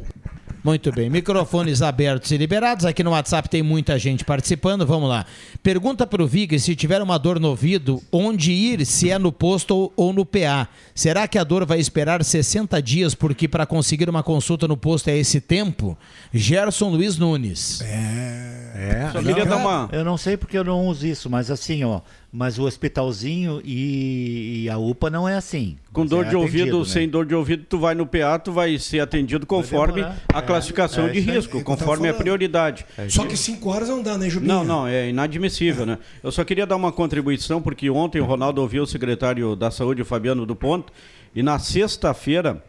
[0.61, 2.85] Muito bem, microfones abertos e liberados.
[2.85, 4.85] Aqui no WhatsApp tem muita gente participando.
[4.85, 5.25] Vamos lá.
[5.63, 9.31] Pergunta para o Vig se tiver uma dor no ouvido, onde ir, se é no
[9.31, 10.67] posto ou, no PA.
[10.93, 15.07] Será que a dor vai esperar 60 dias, porque para conseguir uma consulta no posto
[15.07, 15.97] é esse tempo?
[16.33, 17.79] Gerson Luiz Nunes.
[17.81, 21.49] É, Só queria não, dar uma- Eu não sei porque eu não uso isso, mas
[21.49, 22.01] assim, ó.
[22.31, 25.77] Mas o hospitalzinho e, e a UPA não é assim.
[25.91, 26.85] Com dor é de ouvido, atendido, né?
[26.85, 30.41] sem dor de ouvido, tu vai no PA, tu vai ser atendido conforme a É,
[30.41, 32.85] classificação é de risco, é conforme a prioridade.
[33.09, 34.53] Só que 5 horas não dá, né, Jubinho?
[34.53, 35.97] Não, não, é inadmissível, né?
[36.21, 40.03] Eu só queria dar uma contribuição, porque ontem o Ronaldo ouviu o secretário da Saúde,
[40.03, 40.93] o Fabiano do Ponto,
[41.33, 42.63] e na sexta-feira,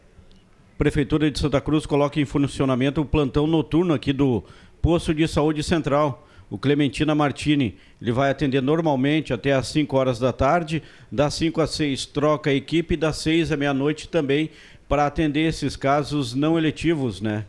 [0.75, 4.43] a Prefeitura de Santa Cruz coloca em funcionamento o plantão noturno aqui do
[4.81, 6.27] Posto de Saúde Central.
[6.51, 11.61] O Clementina Martini, ele vai atender normalmente até às 5 horas da tarde, das 5
[11.61, 14.51] às 6 troca a equipe, das 6 à meia-noite também,
[14.89, 17.45] para atender esses casos não eletivos, né?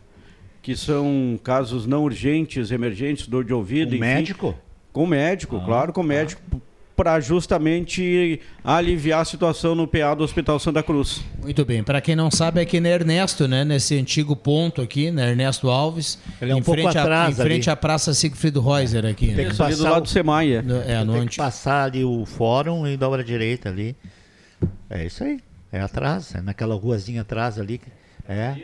[0.62, 3.88] Que são casos não urgentes, emergentes, dor de ouvido.
[3.88, 4.04] Com enfim.
[4.04, 4.58] médico?
[4.92, 6.40] Com médico, claro, com médico,
[6.96, 11.22] para justamente aliviar a situação no PA do Hospital Santa Cruz.
[11.40, 15.26] Muito bem, para quem não sabe, aqui na Ernesto, né, nesse antigo ponto aqui, na
[15.28, 17.72] Ernesto Alves, Ele é um em pouco frente, a, atrás em frente ali.
[17.74, 19.26] à Praça Sigfrido Reuser aqui.
[19.34, 19.50] Tem né?
[19.50, 20.62] que passar o- Semaia.
[20.62, 23.96] No- é, no Tem que passar ali o fórum e dobra direita ali.
[24.90, 25.40] É isso aí.
[25.72, 27.80] É atrás, é naquela ruazinha atrás ali.
[28.28, 28.54] É.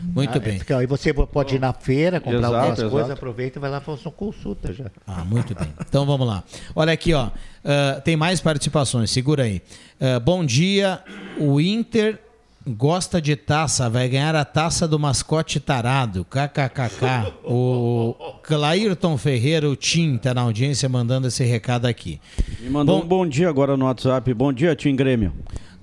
[0.00, 0.54] Muito Ah, bem.
[0.54, 2.90] é porque aí você pode ir na feira, comprar Exato, algumas exato.
[2.92, 4.84] coisas, aproveita e vai lá fazer uma consulta já.
[5.06, 5.68] Ah, muito bem.
[5.88, 6.44] Então vamos lá.
[6.76, 7.30] Olha aqui, ó.
[7.64, 9.60] ah, tem mais participações, segura aí.
[10.00, 11.00] Ah, bom dia.
[11.38, 12.20] O Inter
[12.66, 16.24] gosta de taça, vai ganhar a taça do mascote tarado.
[16.24, 17.34] KKKK.
[17.44, 22.20] O Clairton Ferreira, o Tim, tá na audiência mandando esse recado aqui.
[22.60, 24.32] Me mandou Bom- um bom dia agora no WhatsApp.
[24.32, 25.32] Bom dia, Tim Grêmio.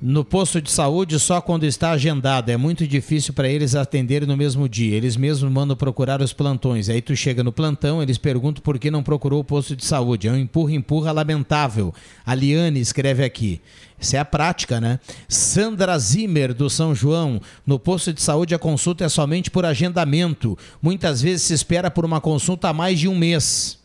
[0.04, 2.50] No posto de saúde, só quando está agendado.
[2.50, 4.98] É muito difícil para eles atenderem no mesmo dia.
[4.98, 6.90] Eles mesmos mandam procurar os plantões.
[6.90, 10.28] Aí tu chega no plantão, eles perguntam por que não procurou o posto de saúde.
[10.28, 11.94] É um empurra-empurra lamentável.
[12.26, 13.62] A Liane escreve aqui.
[14.00, 15.00] Isso é a prática, né?
[15.30, 17.40] Sandra Zimmer, do São João.
[17.64, 20.58] No posto de saúde, a consulta é somente por agendamento.
[20.82, 23.81] Muitas vezes se espera por uma consulta há mais de um mês.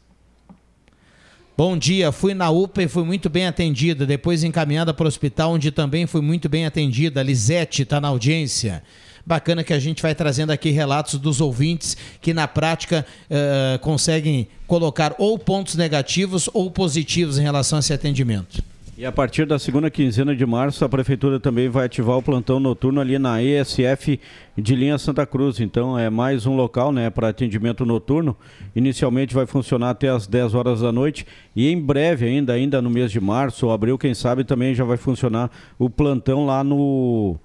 [1.58, 4.04] Bom dia, fui na UPA e fui muito bem atendida.
[4.04, 7.22] Depois encaminhada para o hospital, onde também fui muito bem atendida.
[7.22, 8.82] Lisete está na audiência.
[9.24, 14.46] Bacana que a gente vai trazendo aqui relatos dos ouvintes que na prática eh, conseguem
[14.66, 18.62] colocar ou pontos negativos ou positivos em relação a esse atendimento.
[18.98, 22.58] E a partir da segunda quinzena de março, a Prefeitura também vai ativar o plantão
[22.58, 24.18] noturno ali na ESF
[24.56, 25.60] de linha Santa Cruz.
[25.60, 28.34] Então é mais um local né, para atendimento noturno.
[28.74, 32.88] Inicialmente vai funcionar até as 10 horas da noite e em breve, ainda, ainda no
[32.88, 37.36] mês de março ou abril, quem sabe, também já vai funcionar o plantão lá no,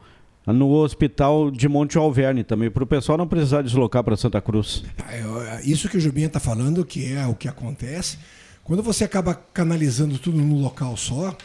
[0.48, 4.86] no hospital de Monte Alverne também, para o pessoal não precisar deslocar para Santa Cruz.
[5.10, 8.18] É, Isso que o Jubinha está falando, que é o que acontece,
[8.72, 11.36] quando você acaba canalizando tudo num local só,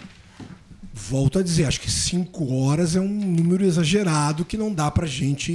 [0.95, 5.09] volto a dizer, acho que cinco horas é um número exagerado que não dá pra
[5.09, 5.53] gente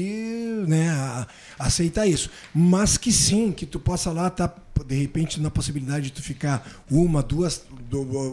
[0.68, 1.26] né,
[1.58, 2.30] aceitar isso.
[2.54, 4.54] Mas que sim, que tu possa lá estar,
[4.86, 7.64] de repente, na possibilidade de tu ficar uma, duas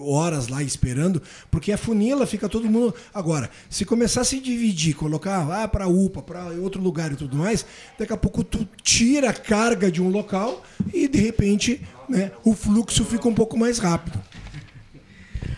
[0.05, 2.93] horas lá esperando, porque a funila fica todo mundo.
[3.15, 7.37] Agora, se começar a se dividir, colocar ah, para UPA, para outro lugar e tudo
[7.37, 7.65] mais,
[7.97, 12.55] daqui a pouco tu tira a carga de um local e de repente né, o
[12.55, 14.19] fluxo fica um pouco mais rápido.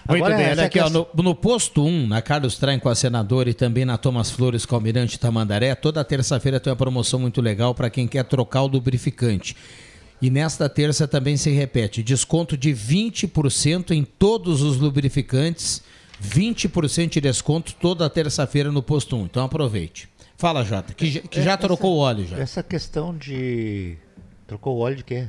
[0.09, 2.89] Muito Agora, bem, olha aqui, ó, questão- no, no posto 1, na Carlos Traem com
[2.89, 6.77] a senadora e também na Thomas Flores com o Almirante Tamandaré, toda terça-feira tem uma
[6.77, 9.57] promoção muito legal para quem quer trocar o lubrificante.
[10.21, 15.83] E nesta terça também se repete, desconto de 20% em todos os lubrificantes,
[16.23, 19.25] 20% de desconto toda terça-feira no posto 1.
[19.27, 20.09] Então aproveite.
[20.37, 22.37] Fala, Jota, que, já- que já Essa- trocou o óleo já.
[22.39, 23.97] Essa questão de.
[24.47, 25.29] Trocou o óleo de quê?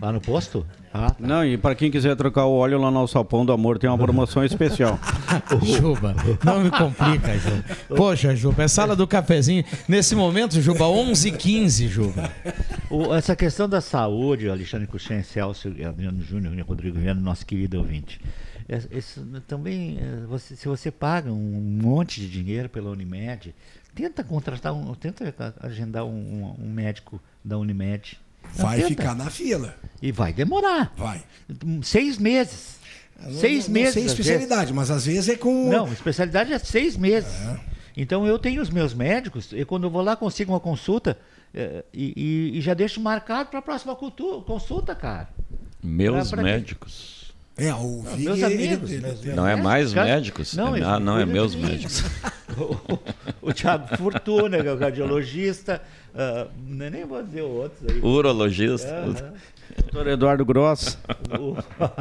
[0.00, 0.66] Lá no posto?
[0.92, 3.88] Ah, Não, e para quem quiser trocar o óleo lá no Alçapão do Amor, tem
[3.90, 4.98] uma promoção especial.
[5.62, 6.14] Juba,
[6.44, 7.64] não me complica, Juba.
[7.96, 9.64] Poxa, Juba, é sala do cafezinho.
[9.88, 12.30] Nesse momento, Juba, 11h15, Juba.
[12.90, 18.20] O- essa questão da saúde, Alexandre Cuxem, Celso, Adriano Júnior, Rodrigo Viana, nosso querido ouvinte.
[18.68, 23.54] É- esse- também, é, você- se você paga um monte de dinheiro pela Unimed,
[23.94, 28.18] tenta contratar um, tenta agendar um, um- um médico da Unimed.
[28.56, 28.88] Não, Vai tenta.
[28.88, 29.74] ficar na fila.
[30.00, 30.92] E vai demorar.
[30.96, 31.22] Vai.
[31.82, 32.76] Seis meses.
[33.40, 33.94] Seis não, meses.
[33.96, 35.68] Não sei especialidade, mas às vezes é com.
[35.68, 37.32] Não, especialidade é seis meses.
[37.96, 41.18] Então eu tenho os meus médicos, e quando eu vou lá consigo uma consulta
[41.52, 42.12] eh, e,
[42.54, 45.28] e- e já deixo marcado para a próxima consulta, cara.
[45.82, 47.32] Meus Pra- pra médicos.
[47.56, 48.90] É, o Não, Vig, meus ele- amigos.
[48.92, 50.54] ele- meus- ele- Não é mais médicos?
[50.54, 52.04] Não, É- ah, não, é meus médicos.
[52.60, 52.98] o,
[53.50, 55.82] o Thiago Fortuna, que é o cardiologista,
[56.14, 58.00] ah, nem nem vou dizer outros aí.
[58.00, 58.88] Urologista.
[58.94, 59.32] Aham.
[59.92, 60.98] Doutor Eduardo Gross.
[61.38, 61.54] O-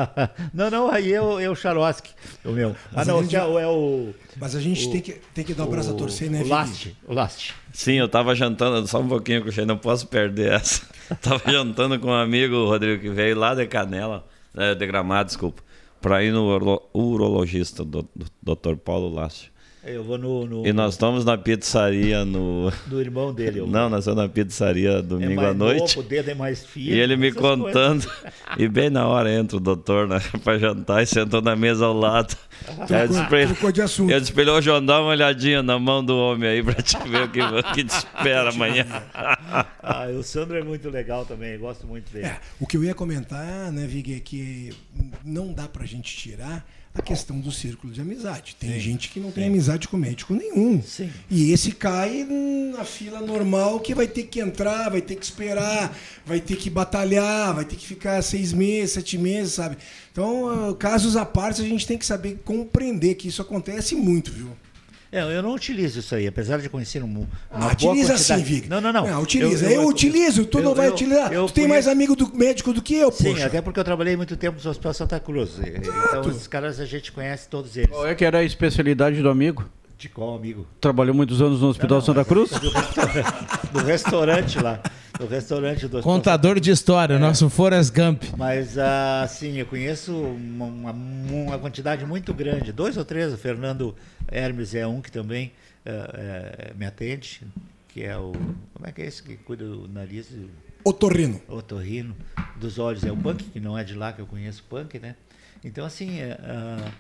[0.53, 2.11] não, não, aí é o, é o Charoski,
[2.43, 2.71] o meu.
[2.87, 4.13] Ah, Mas não, a o gente- Thiago é o.
[4.37, 6.47] Mas a gente o- tem, que, tem que dar o braço a torcer, né, O?
[6.47, 7.53] Last, o Last.
[7.73, 10.81] Sim, eu tava jantando, só um pouquinho, que eu não posso perder essa.
[11.21, 14.25] Tava jantando com um amigo, o Rodrigo, que veio lá de Canela,
[14.57, 15.61] eh, de Gramado, desculpa,
[16.01, 18.75] para ir no uro- urologista, do, do Dr.
[18.75, 19.49] Paulo Lácio.
[19.83, 20.45] Eu vou no.
[20.45, 22.69] no E nós estamos na pizzaria no.
[22.87, 23.59] Do irmão dele.
[23.59, 25.95] eu- Não, nós estamos na pizzaria domingo mais à noite.
[25.95, 28.03] novo, o dedo é mais fino, e ele me contando.
[28.05, 28.33] coisas.
[28.57, 31.93] E bem na hora entra o doutor né, para jantar e sentou na mesa ao
[31.93, 32.35] lado.
[32.89, 34.11] Eu disse pra ele- trocou de assunto.
[34.11, 36.73] Eu disse pra ele, ô João, dá uma olhadinha na mão do homem aí pra
[36.81, 38.85] te ver o que, o que te espera amanhã.
[39.89, 42.29] Ah, o Sandro é muito legal também, eu gosto muito dele.
[42.59, 44.73] O que eu ia comentar, né, Vig, é que
[45.23, 46.65] não dá pra gente tirar
[46.97, 48.55] a questão do círculo de amizade.
[48.59, 48.79] Tem Sim.
[48.79, 49.49] gente que não tem Sim.
[49.49, 50.81] amizade com médico nenhum.
[50.81, 51.09] Sim.
[51.29, 52.25] E esse cai
[52.75, 55.95] na fila normal que vai ter que entrar, vai ter que esperar,
[56.25, 59.77] vai ter que batalhar, vai ter que ficar seis meses, sete meses, sabe?
[60.11, 64.31] Então, ah, casos à parte, a gente tem que saber compreender que isso acontece muito,
[64.31, 64.49] viu?
[65.11, 68.41] É, eu não utilizo isso aí, apesar de conhecer um, uma Ah, boa utiliza quantidade-
[68.41, 68.67] sim, Vig.
[68.69, 69.07] Não, não, não.
[69.07, 69.69] Não, utiliza.
[69.71, 71.29] Eu, utilizo, tu não vai utilizar.
[71.29, 73.45] tu tem mais amigo do médico do que eu, Sim, poxa.
[73.45, 75.51] até porque eu trabalhei muito tempo no Hospital Santa Cruz.
[75.59, 77.89] Então, os caras a gente conhece todos eles.
[77.89, 79.67] Qual é que era a especialidade do amigo?
[79.97, 80.67] De qual amigo?
[80.79, 82.51] Trabalhou muitos anos no Hospital Santa Cruz?
[82.61, 84.79] Do restaurante, do restaurante lá.
[85.17, 88.23] Do restaurante do Hospital Contador de história, nosso Forrest Gump.
[88.37, 92.71] Mas, assim, eu conheço uma, uma- quantidade muito grande.
[92.71, 93.95] Dois ou três, o Fernando
[94.31, 95.51] Hermes é um que também
[95.83, 97.41] eh, eh, me atende,
[97.87, 98.31] que é o...
[98.73, 100.27] Como é que é esse que cuida do nariz?
[100.83, 101.41] Otorrino.
[101.47, 102.15] Otorrino.
[102.57, 104.99] Dos olhos é o Punk, que não é de lá que eu conheço o Punk,
[104.99, 105.15] né?
[105.63, 106.91] Então, assim, eh, ah,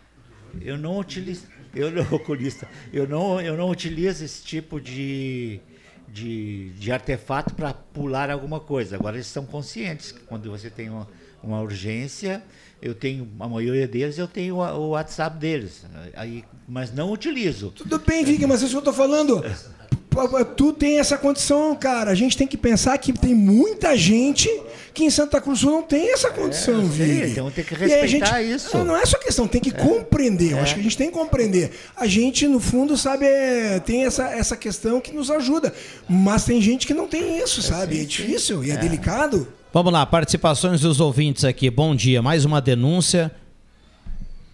[0.61, 1.45] Eu não utilizo,
[1.75, 5.59] eu não oculista, eu não, eu não utilizo esse tipo de,
[6.07, 8.95] de, de artefato para pular alguma coisa.
[8.95, 11.07] Agora eles são conscientes que quando você tem uma,
[11.41, 12.43] uma urgência,
[12.81, 17.71] eu tenho a maioria deles, eu tenho o WhatsApp deles, aí, mas não utilizo.
[17.71, 19.41] Tudo bem, Vig, mas é isso que eu tô falando.
[20.55, 22.11] Tu tem essa condição, cara.
[22.11, 24.49] A gente tem que pensar que tem muita gente
[24.93, 27.31] que em Santa Cruz não tem essa condição, sei, Vig.
[27.31, 28.75] então tem que respeitar isso.
[28.83, 30.53] Não, é só questão, tem que compreender.
[30.53, 30.61] Eu É.
[30.61, 31.69] acho que a gente tem que compreender.
[31.95, 35.71] A gente, no fundo, sabe, é, tem essa, essa questão que nos ajuda.
[36.09, 38.01] Mas tem gente que não tem isso, sabe?
[38.01, 39.47] É difícil e é, delicado.
[39.71, 41.69] Vamos lá, participações dos ouvintes aqui.
[41.69, 42.19] Bom dia.
[42.21, 43.31] Mais uma denúncia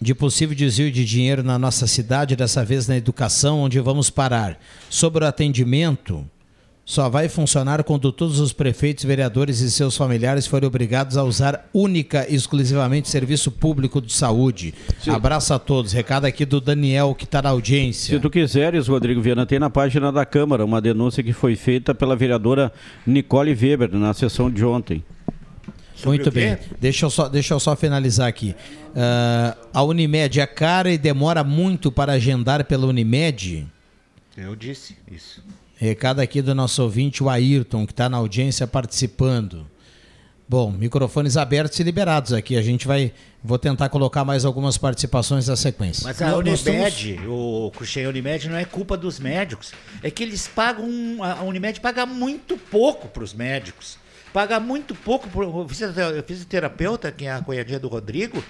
[0.03, 4.59] de possível desvio de dinheiro na nossa cidade, dessa vez na educação, onde vamos parar.
[4.89, 6.25] Sobre o atendimento,
[6.83, 11.69] só vai funcionar quando todos os prefeitos, vereadores e seus familiares forem obrigados a usar
[11.73, 14.73] única e exclusivamente serviço público de saúde.
[15.07, 15.93] Abraço a todos.
[15.93, 18.13] Recado aqui do Daniel, que está na audiência.
[18.13, 21.95] Se tu quiseres, Rodrigo Viana, tem na página da Câmara uma denúncia que foi feita
[21.95, 22.73] pela vereadora
[23.07, 25.01] Nicole Weber na sessão de ontem.
[26.05, 26.57] Muito bem.
[26.79, 28.55] Deixa eu só, deixa eu só finalizar aqui.
[28.95, 33.67] Ah, a Unimed é cara e demora muito para agendar pela Unimed.
[34.37, 35.43] Eu disse isso.
[35.75, 39.67] Recado aqui do nosso ouvinte, o Ayrton, que está na audiência participando.
[40.47, 42.55] Bom, microfones abertos e liberados aqui.
[42.57, 43.11] A gente vai.
[43.43, 46.03] Vou tentar colocar mais algumas participações na sequência.
[46.03, 49.71] Mas a Unimed, o Cruxem Unimed não é culpa dos médicos.
[50.01, 50.87] É que eles pagam.
[51.21, 53.97] A Unimed paga muito pouco para os médicos.
[54.33, 55.29] Paga muito pouco.
[55.29, 58.43] Pro, o fisiotera- o fisioterapeuta, que é a cunhadinha do Rodrigo,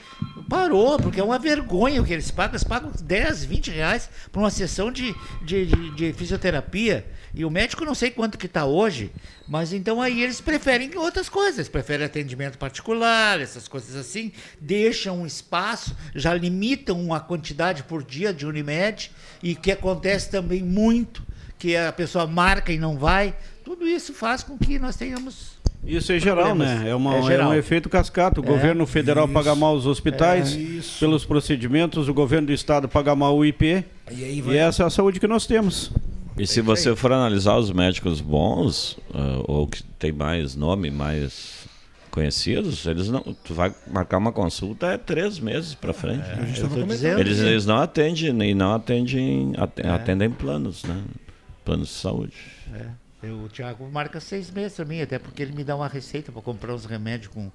[0.49, 2.53] parou, porque é uma vergonha o que eles pagam.
[2.53, 5.13] Eles pagam 10, 20 reais por uma sessão de,
[5.43, 7.05] de, de- de fisioterapia.
[7.35, 9.11] E o médico não sei quanto que está hoje,
[9.47, 11.67] mas então aí eles preferem outras coisas.
[11.67, 14.31] Preferem atendimento particular, essas coisas assim.
[14.61, 19.11] Deixam um espaço, já limitam a quantidade por dia de Unimed.
[19.41, 21.25] E que acontece também muito,
[21.59, 23.35] que a pessoa marca e não vai.
[23.65, 25.52] Tudo isso faz com que nós tenhamos
[25.85, 26.79] Isso é geral, Problemas.
[26.81, 26.89] né?
[26.89, 27.51] É, uma, É é geral.
[27.51, 28.39] um efeito cascata.
[28.39, 28.47] O É.
[28.47, 29.33] governo federal Isso.
[29.33, 30.99] paga mal os hospitais É.
[30.99, 33.83] Pelos procedimentos, o governo do estado paga mal o IP.
[34.11, 35.91] E, aí e essa é a saúde que nós temos.
[36.37, 41.63] E se você for analisar os médicos bons, ah, ou que tem mais nome, mais
[42.09, 43.21] conhecidos, eles não.
[43.43, 46.23] Tu vai marcar uma consulta é três meses para frente.
[46.29, 47.19] a gente eu tava tô comentando.
[47.19, 49.89] eles, eles não atendem e não atendem, at- É.
[49.89, 51.01] atendem planos, né?
[51.65, 52.33] Planos de saúde.
[52.73, 52.85] É.
[53.23, 56.31] Eu, o Thiago marca seis meses pra mim, até porque ele me dá uma receita
[56.31, 57.49] para comprar uns remédios com,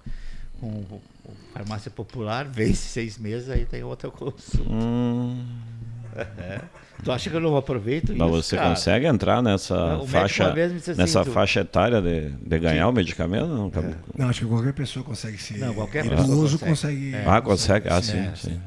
[0.61, 4.71] com o- o farmácia popular, vence seis meses, aí tem outra consulta.
[4.73, 5.45] Hum.
[6.37, 6.61] É.
[7.05, 8.71] Tu acha que eu não aproveito Mas isso, você cara?
[8.71, 13.47] consegue entrar nessa O faixa, assim, nessa tu- faixa etária de, de ganhar o medicamento?
[13.47, 13.81] Não, Tá
[14.17, 15.59] Não, acho que qualquer pessoa consegue ser.
[15.59, 17.13] Não, qualquer pessoa idoso consegue.
[17.13, 17.15] consegue.
[17.15, 17.25] É.
[17.25, 17.89] Ah, consegue?
[17.89, 18.35] Ah, sim, É.
[18.35, 18.61] sim.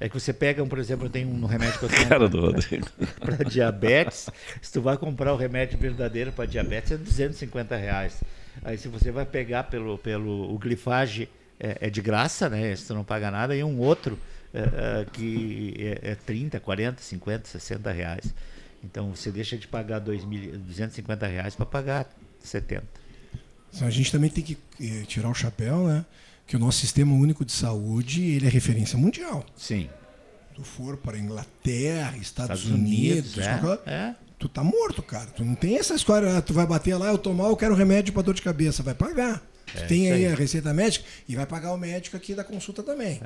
[0.00, 2.28] É que você pega, um, por exemplo, eu tenho um remédio que eu tenho Cara
[2.28, 2.88] do Rodrigo.
[3.20, 4.30] para diabetes.
[4.62, 8.22] Se tu vai comprar o remédio verdadeiro para diabetes, é 250 reais.
[8.64, 11.28] Aí se você vai pegar pelo, pelo o glifage,
[11.58, 12.74] é, é de graça, né?
[12.74, 14.18] Se tu não paga nada, e um outro
[14.54, 18.34] é, é, que é, é 30, 40, 50, 60 reais.
[18.82, 22.08] Então você deixa de pagar 2 mil, 250 reais para pagar
[22.40, 22.82] 70.
[23.72, 26.04] Então, A gente também tem que eh, tirar o chapéu, né?
[26.50, 29.46] Que o nosso sistema único de saúde ele é referência mundial.
[29.56, 29.88] Sim.
[30.52, 34.14] Tu for para Inglaterra, Estados, Estados Unidos, Unidos, é, qualquer- é.
[34.36, 35.26] tu tá morto, cara.
[35.26, 38.12] Tu não tem essa história, ah, tu vai bater lá, eu tomar, eu quero remédio
[38.12, 39.40] para dor de cabeça, vai pagar.
[39.76, 40.32] É, tu tem aí aí.
[40.32, 43.20] a receita médica e vai pagar o médico aqui da consulta também.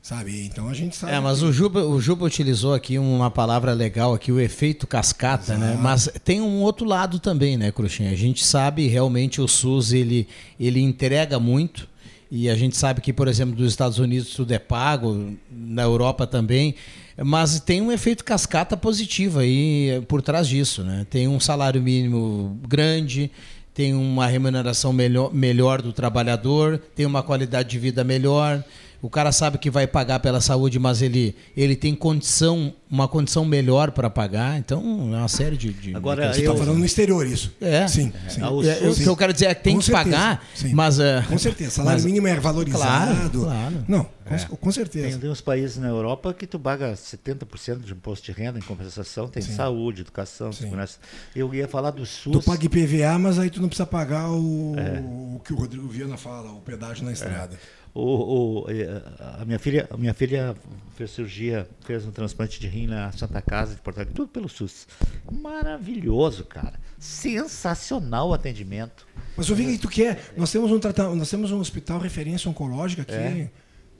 [0.00, 0.46] Sabe?
[0.46, 1.12] Então a gente sabe.
[1.14, 4.86] É, mas que- o Juba, o Juba utilizou aqui uma palavra legal aqui, o efeito
[4.86, 5.76] cascata, né?
[5.82, 8.12] Mas tem um outro lado também, né, Cruxinha?
[8.12, 10.28] A gente sabe realmente o SUS ele,
[10.60, 11.88] ele entrega muito
[12.34, 16.26] e a gente sabe que, por exemplo, dos Estados Unidos tudo é pago, na Europa
[16.26, 16.74] também,
[17.22, 21.06] mas tem um efeito cascata positivo aí eh, por trás disso, né?
[21.10, 23.30] Tem um salário mínimo grande,
[23.74, 28.64] tem uma remuneração melhor, melhor do trabalhador, tem uma qualidade de vida melhor.
[29.02, 33.44] O cara sabe que vai pagar pela saúde, mas ele, ele tem condição, uma condição
[33.44, 34.56] melhor para pagar.
[34.60, 34.80] Então,
[35.12, 35.72] é uma série de.
[35.72, 37.52] de Agora, de Você está falando no exterior isso.
[37.60, 37.88] É.
[37.88, 38.12] Sim.
[38.28, 38.40] sim.
[38.40, 38.46] É,
[38.88, 40.72] o que eu quero dizer é que tem Com que certeza, pagar, sim.
[40.72, 41.00] mas.
[41.00, 41.70] eh, Com certeza.
[41.72, 43.30] Salário mas- mínimo é valorizado.
[43.30, 43.84] Claro, claro.
[43.88, 44.38] Não, com, É.
[44.60, 45.08] com certeza.
[45.08, 48.62] Tem, tem uns países na Europa que tu paga 70% de imposto de renda em
[48.62, 49.56] compensação, tem Sim.
[49.56, 50.98] saúde, educação, segurança.
[51.34, 52.32] Eu ia falar do SUS.
[52.34, 55.00] Tu paga IPVA, mas aí tu não precisa pagar o, É.
[55.00, 57.58] o que o Rodrigo Viana fala, o pedágio na estrada.
[57.94, 59.02] O, o- eh,
[59.40, 60.56] a, minha filha, a minha filha
[60.96, 64.48] fez cirurgia, fez um transplante de rim na Santa Casa de Porto Alegre, tudo pelo
[64.48, 64.86] SUS.
[65.30, 66.80] Maravilhoso, cara.
[66.98, 69.06] Sensacional o atendimento.
[69.36, 70.32] Mas o que tu quer?
[70.36, 70.80] Nós temos um
[71.14, 73.12] nós temos um hospital referência oncológica aqui.
[73.12, 73.50] É.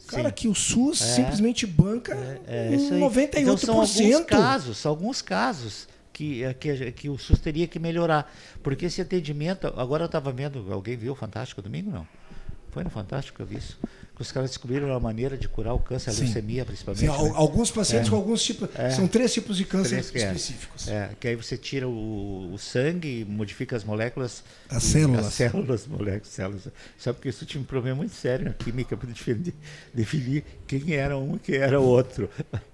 [0.06, 0.34] Cara, Sim.
[0.34, 1.04] que o SUS É.
[1.16, 2.14] simplesmente banca
[2.46, 3.00] É isso aí.
[3.00, 3.38] 98%.
[3.42, 7.78] Então são alguns casos, são alguns casos que, eh, que, que o SUS teria que
[7.78, 8.30] melhorar.
[8.62, 11.90] Porque esse atendimento, agora eu estava vendo, alguém viu o Fantástico domingo?
[11.90, 12.06] Não.
[12.72, 13.78] Foi no Fantástico que eu vi isso.
[14.14, 16.24] Que os caras descobriram uma maneira de curar o câncer, a Sim.
[16.24, 17.00] leucemia principalmente.
[17.00, 17.32] Sim, né?
[17.34, 18.10] alguns pacientes É.
[18.10, 18.68] com alguns tipos.
[18.74, 18.90] É.
[18.90, 20.00] São três tipos de câncer é.
[20.00, 20.88] específicos.
[20.88, 24.42] É, que aí você tira o, o sangue, modifica as moléculas.
[24.68, 25.26] As e- células.
[25.26, 26.68] As células, moléculas, células.
[26.98, 29.54] Sabe porque isso tinha um problema muito sério na química para definir,
[29.94, 32.28] definir quem era um e quem era o outro.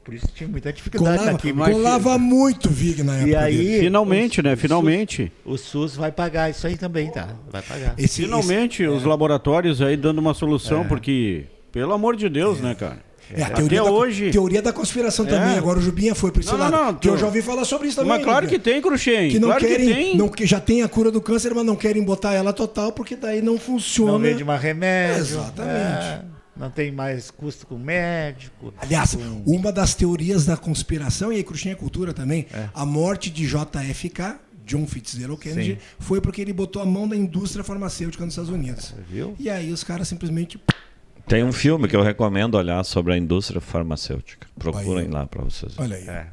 [0.05, 1.71] Por isso tinha muita dificuldade Colava, na química.
[1.71, 3.29] colava muito Vig na época.
[3.31, 3.81] E aí, dele.
[3.81, 4.55] Finalmente, o- né?
[4.55, 5.33] o Finalmente.
[5.45, 7.29] SUS, o SUS vai pagar isso aí também, tá?
[7.51, 7.95] Vai pagar.
[7.97, 10.85] Finalmente, os laboratórios aí dando uma solução, É.
[10.85, 13.07] porque, pelo amor de Deus, né, cara?
[13.31, 14.31] É, a Até teoria, da, hoje.
[14.31, 15.29] teoria da conspiração É.
[15.29, 15.59] também.
[15.59, 16.85] Agora o Jubinha foi para esse Não, não, lado.
[16.87, 18.13] não, que eu já ouvi falar sobre isso também.
[18.17, 19.29] Mas claro né, que tem, Cruxem.
[19.31, 20.17] Que não claro querem, que tem.
[20.17, 23.15] não que já tem a cura do câncer, mas não querem botar ela total porque
[23.17, 24.13] daí não funciona.
[24.13, 25.21] Não vende mais remédio.
[25.21, 25.75] Exatamente.
[26.07, 26.21] é,
[26.57, 28.73] não tem mais custo com médico.
[28.81, 32.71] Aliás, com- uma das teorias da conspiração, e aí Cruxinha é cultura também, É.
[32.75, 34.37] a morte de JFK,
[34.69, 35.87] John Fitzgerald Kennedy, Sim.
[35.99, 38.95] foi porque ele botou a mão na indústria farmacêutica nos Estados Unidos.
[39.09, 39.35] Viu?
[39.39, 40.61] E aí os caras simplesmente.
[41.27, 44.47] Tem um filme que eu recomendo olhar sobre a indústria farmacêutica.
[44.59, 45.75] Procurem lá para vocês.
[45.79, 46.07] Olha aí.
[46.07, 46.27] É.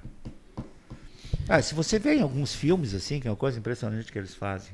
[1.48, 4.36] Ah, se você vê em alguns filmes assim, que é uma coisa impressionante que eles
[4.36, 4.74] fazem.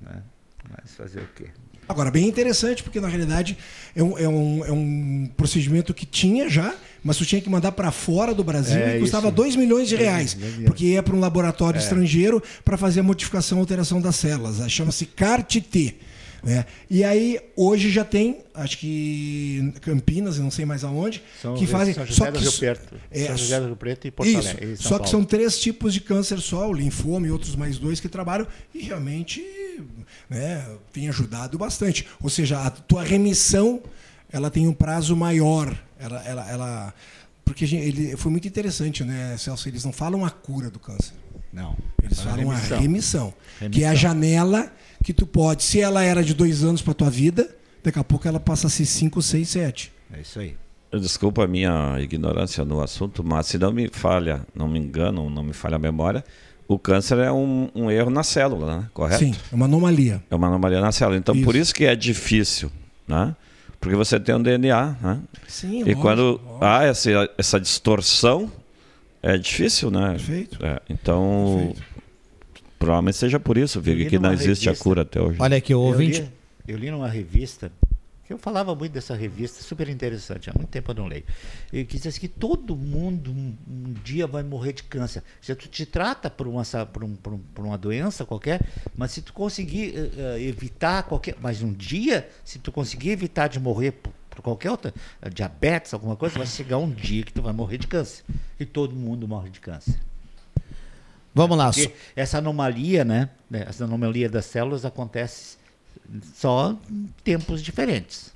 [0.00, 0.22] Né?
[0.70, 1.48] Mas fazer o quê?
[1.88, 3.56] Agora, bem interessante, porque na realidade
[3.94, 6.74] é um, é um, é um procedimento que tinha já,
[7.04, 9.36] mas tu tinha que mandar para fora do Brasil É, e custava isso.
[9.36, 10.34] 2 milhões de Dois reais.
[10.34, 11.82] de Porque ia para um laboratório É.
[11.82, 14.70] estrangeiro para fazer a modificação alteração das células.
[14.70, 15.96] Chama-se CAR-T.
[16.42, 16.64] Né?
[16.90, 21.94] E aí, hoje já tem, acho que Campinas, não sei mais aonde, São, que fazem.
[21.94, 22.94] São José só do que, Rio Preto.
[23.12, 24.48] é, São José do Rio Preto e Porto isso.
[24.48, 24.76] Alegre.
[24.76, 25.06] Só que Paulo.
[25.08, 28.82] são três tipos de câncer só, o linfoma e outros mais dois que trabalham, e
[28.82, 29.40] realmente
[30.28, 32.06] né, tem ajudado bastante.
[32.20, 33.80] Ou seja, a tua remissão
[34.30, 35.76] ela tem um prazo maior.
[35.98, 36.94] Ela, ela, ela-
[37.44, 39.68] porque gente, ele, foi muito interessante, né, Celso?
[39.68, 41.12] Eles não falam a cura do câncer.
[41.52, 41.76] Não.
[42.02, 42.76] Eles Fala falam remissão.
[42.76, 43.34] a remissão,
[43.70, 43.96] que é a Remissão.
[43.96, 44.72] janela
[45.02, 45.62] que tu pode.
[45.62, 47.48] Se ela era de dois anos para tua vida,
[47.82, 49.92] daqui a pouco ela passa a ser cinco, seis, sete.
[50.12, 50.56] É isso aí.
[50.92, 55.42] Desculpa a minha ignorância no assunto, mas se não me falha, não me engano, não
[55.42, 56.22] me falha a memória,
[56.68, 58.88] o câncer é um, um erro na célula, né?
[58.92, 59.24] correto?
[59.24, 60.22] Sim, é uma anomalia.
[60.30, 61.16] É uma anomalia na célula.
[61.16, 62.70] Então, por isso que é difícil,
[63.08, 63.34] né?
[63.80, 65.20] Porque você tem um DNA, né?
[65.48, 68.50] Sim, E lógico, quando há essa, essa distorção,
[69.22, 70.10] é difícil, né?
[70.10, 70.64] Perfeito.
[70.64, 71.74] É, então,
[72.84, 75.38] provavelmente seja por isso, Vig, que não existe a revista- cura até hoje.
[75.40, 76.20] Olha aqui, o Eu ouvinte.
[76.20, 76.28] li,
[76.68, 77.70] eu li numa revista,
[78.26, 81.24] que eu falava muito dessa revista, super interessante, há muito tempo eu não leio.
[81.72, 85.22] E que diz assim que todo mundo um, um dia vai morrer de câncer.
[85.40, 88.60] Se tu te trata por uma, sa- por, um- por um- por uma doença qualquer,
[88.96, 91.36] mas se tu conseguir eh, evitar qualquer.
[91.40, 95.92] Mas um dia, se tu conseguir evitar de morrer por, por qualquer outra, eh, diabetes,
[95.92, 98.24] alguma coisa, vai chegar um dia que tu vai morrer de câncer.
[98.58, 99.94] E todo mundo morre de câncer.
[101.34, 101.72] Vamos lá.
[101.72, 103.30] Porque essa anomalia, né?
[103.50, 105.56] né, Essa anomalia das células acontece
[106.34, 108.32] só em tempos diferentes.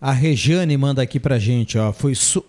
[0.00, 1.92] A Rejane manda aqui pra gente, ó.
[1.92, 2.44] Foi su...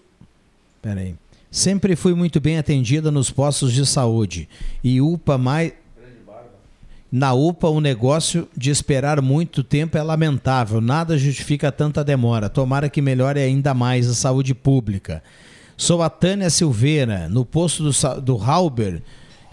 [0.82, 1.16] Pera aí.
[1.50, 4.50] Sempre fui muito bem atendida nos postos de saúde.
[4.84, 5.72] E UPA mais.
[7.10, 10.82] Na UPA, o negócio de esperar muito tempo é lamentável.
[10.82, 12.50] Nada justifica tanta demora.
[12.50, 15.24] Tomara que melhore ainda mais a saúde pública.
[15.78, 19.02] Sou a Tânia Silveira, no posto do, do Halber.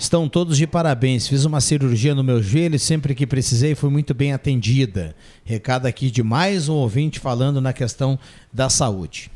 [0.02, 1.28] Estão todos de parabéns.
[1.28, 5.14] Fiz uma cirurgia no meu joelho sempre que precisei fui muito bem atendida.
[5.44, 8.18] Recado aqui de mais um ouvinte falando na questão
[8.52, 9.30] da saúde.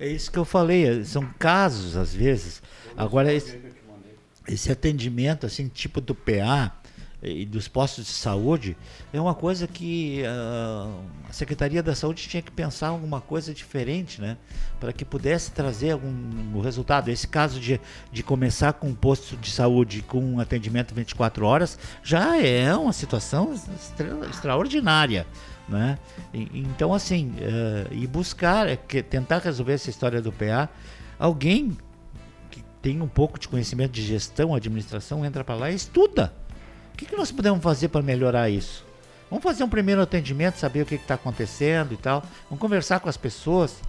[0.00, 2.60] É isso que eu falei, eh, são casos às vezes.
[2.96, 3.60] Agora esse,
[4.48, 6.76] esse atendimento assim, tipo do PA
[7.28, 8.76] e dos postos de saúde,
[9.12, 10.88] é uma coisa que ah,
[11.28, 14.36] a Secretaria da Saúde tinha que pensar alguma coisa diferente, né?
[14.78, 17.08] Para que pudesse trazer algum resultado.
[17.08, 17.80] Esse caso de,
[18.12, 22.92] de começar com um posto de saúde com um atendimento 24 horas já é uma
[22.92, 25.26] situação extra- extraordinária.
[25.68, 25.98] Né?
[26.32, 30.68] E- Então, assim, eh, e buscar, eh, que- tentar resolver essa história do PA,
[31.18, 31.76] alguém
[32.50, 36.32] que tem um pouco de conhecimento de gestão, administração, entra para lá e estuda.
[36.96, 38.82] O que, que nós podemos fazer para melhorar isso?
[39.28, 42.24] Vamos fazer um primeiro atendimento, saber o que está acontecendo e tal.
[42.48, 43.82] Vamos conversar com as pessoas.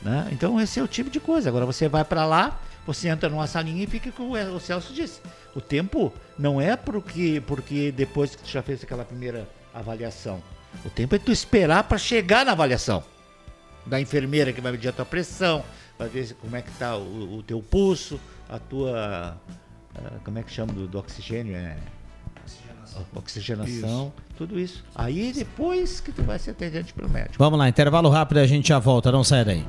[0.00, 0.30] Né?
[0.32, 1.50] Então, esse é o tipo de coisa.
[1.50, 5.20] Agora, você vai para lá, você entra numa salinha e fica com o Celso disse.
[5.54, 10.42] O tempo não é porque, porque depois que tu já fez aquela primeira avaliação.
[10.86, 13.04] O tempo é tu esperar para chegar na avaliação.
[13.84, 15.62] Da enfermeira que vai medir a tua pressão,
[15.98, 19.36] vai ver como é que está o, o teu pulso, a tua.
[19.94, 21.54] ah, como é que chama do, do oxigênio?
[21.54, 21.76] É,
[23.14, 24.36] oxigenação, isso.
[24.36, 24.84] tudo isso.
[24.94, 27.36] Aí depois que tu vai ser atendente pelo médico.
[27.38, 29.64] Vamos lá, intervalo rápido e a gente já volta, não sai daí.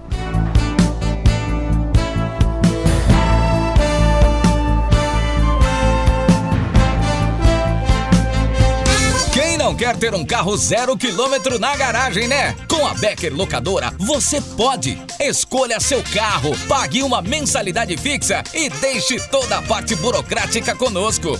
[9.65, 12.55] não quer ter um carro zero quilômetro na garagem, né?
[12.69, 14.95] Com a Becker Locadora, você pode.
[15.19, 21.39] Escolha seu carro, pague uma mensalidade fixa e deixe toda a parte burocrática conosco.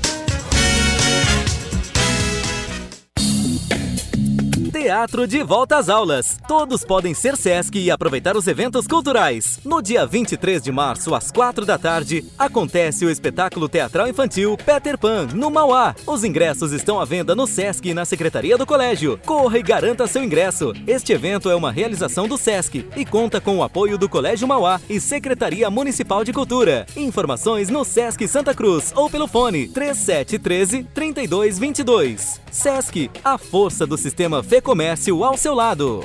[4.91, 6.37] Teatro de volta às aulas.
[6.45, 9.57] Todos podem ser SESC e aproveitar os eventos culturais.
[9.63, 14.97] No dia 23 de março, às 4 da tarde, acontece o espetáculo teatral infantil Peter
[14.97, 15.95] Pan, no Mauá.
[16.05, 19.17] Os ingressos estão à venda no SESC e na Secretaria do Colégio.
[19.25, 20.73] Corra e garanta seu ingresso.
[20.85, 24.81] Este evento é uma realização do SESC e conta com o apoio do Colégio Mauá
[24.89, 26.85] e Secretaria Municipal de Cultura.
[26.97, 32.41] Informações no SESC Santa Cruz ou pelo fone 3713 3222.
[32.51, 36.03] SESC, a força do sistema Fê Comércio ao seu lado.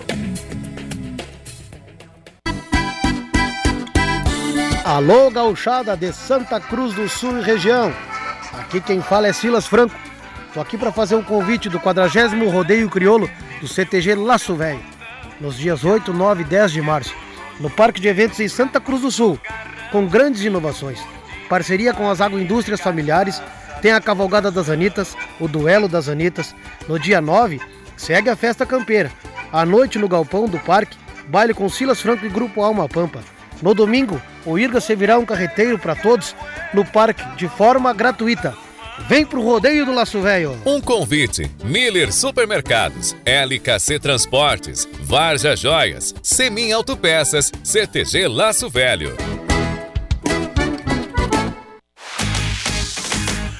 [4.85, 7.91] Alô, gauchada de Santa Cruz do Sul e região.
[8.53, 9.97] Aqui quem fala é Silas Franco.
[10.53, 13.31] Tô aqui para fazer um convite do 40 Rodeio Criolo
[13.63, 14.83] do CTG Laço Velho,
[15.41, 17.15] nos dias 8, 9 e 10 de março,
[17.59, 19.41] no Parque de Eventos em Santa Cruz do Sul,
[19.91, 21.01] com grandes inovações.
[21.49, 23.43] Parceria com as agroindústrias familiares,
[23.81, 26.55] tem a Cavalgada das Anitas, o Duelo das Anitas.
[26.87, 27.59] No dia 9,
[27.97, 29.11] segue a festa campeira.
[29.53, 30.97] À noite no galpão do parque,
[31.29, 33.21] baile com Silas Franco e Grupo Alma Pampa.
[33.63, 36.35] No domingo, o Irga servirá um carreteiro para todos
[36.75, 38.55] no parque de forma gratuita.
[39.09, 40.59] Vem pro rodeio do Laço Velho.
[40.65, 49.17] Um convite: Miller Supermercados, LKC Transportes, Varja Joias, Semin Autopeças, CTG Laço Velho.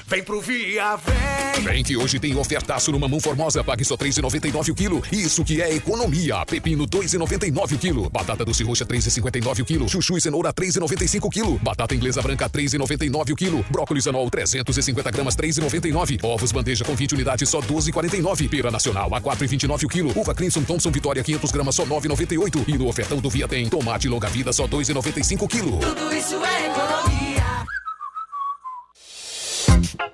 [0.09, 1.63] Vem pro Via, vem!
[1.63, 5.03] Vem que hoje tem ofertaço no Mamão Formosa, pague só R$ 3,99 o quilo.
[5.11, 6.45] Isso que é economia.
[6.45, 8.09] Pepino R$ 2,99 o quilo.
[8.09, 9.89] Batata doce roxa R$ 3,59 o quilo.
[9.89, 11.59] Chuchu e cenoura R$ 3,95 o quilo.
[11.59, 13.65] Batata inglesa branca R$ 3,99 o quilo.
[13.69, 16.23] Brócolis anual 350 gramas R$ 3,99.
[16.23, 18.47] Ovos bandeja com 20 unidades só R$ 12,49.
[18.47, 20.17] Pera nacional a R$ 4,29 o quilo.
[20.17, 22.63] Uva Crimson Thompson Vitória 500 gramas só R$ 9,98.
[22.65, 25.79] E no ofertão do Via tem tomate longa vida só R$ 2,95 o quilo.
[25.79, 27.16] Tudo isso é economia.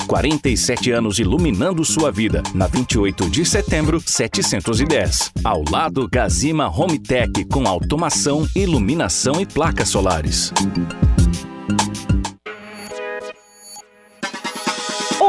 [0.00, 2.42] 47 anos iluminando sua vida.
[2.54, 5.32] Na 28 de setembro, 710.
[5.42, 10.52] Ao lado, Gazima Home Tech com automação, iluminação e placas solares.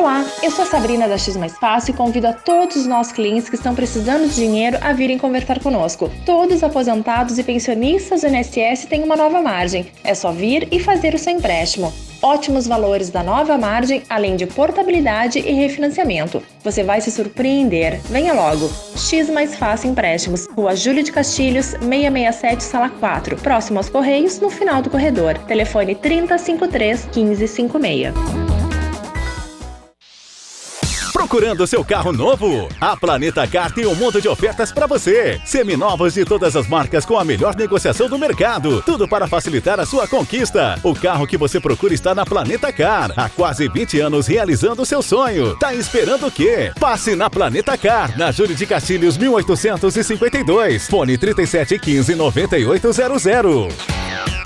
[0.06, 3.12] Olá, eu sou a Sabrina da X Mais Fácil e convido a todos os nossos
[3.12, 6.12] clientes que estão precisando de dinheiro a virem conversar conosco.
[6.24, 9.88] Todos aposentados e pensionistas do INSS têm uma nova margem.
[10.03, 11.91] É só vir e fazer o seu empréstimo.
[12.22, 16.43] Ótimos valores da nova margem, além de portabilidade e refinanciamento.
[16.64, 17.99] Você vai se surpreender.
[18.01, 18.70] Venha logo.
[18.95, 24.51] X Mais Fácil Empréstimos, Rua Júlio de Castilhos, 667, Sala 4, próximo aos Correios, no
[24.51, 25.36] final do corredor.
[25.47, 28.64] Telefone 3053 1556.
[31.26, 32.69] Procurando seu carro novo?
[32.80, 35.41] A Planeta Car tem um monte de ofertas para você.
[35.43, 38.84] Seminovos de todas as marcas com a melhor negociação do mercado.
[38.84, 40.80] Tudo para facilitar a sua conquista.
[40.84, 43.11] O carro que você procura está na Planeta Car.
[43.17, 45.57] Há quase 20 anos realizando o seu sonho.
[45.57, 46.71] Tá esperando o quê?
[46.80, 50.88] Passe na Planeta Car, na Júlio de Castilhos 1852.
[50.88, 54.45] Fone 3715 9800.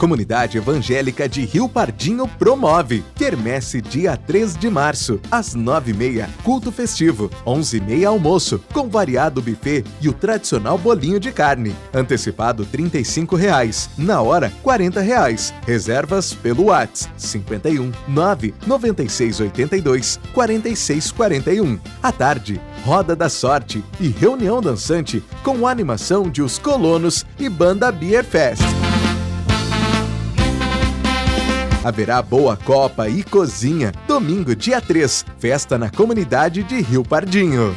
[0.00, 7.30] Comunidade Evangélica de Rio Pardinho promove Quermesse dia 3 de março, às 9h30, culto festivo,
[7.44, 11.76] 11h30 almoço, com variado buffet e o tradicional bolinho de carne.
[11.92, 15.52] Antecipado 35 reais, na hora 40 reais.
[15.66, 21.78] Reservas pelo WhatsApp 51 9 9682 4641.
[22.02, 27.92] À tarde, Roda da Sorte e reunião dançante com animação de Os Colonos e Banda
[27.92, 28.62] Beer Fest.
[31.82, 33.90] Haverá boa copa e cozinha.
[34.06, 37.74] Domingo, dia 3, festa na comunidade de Rio Pardinho.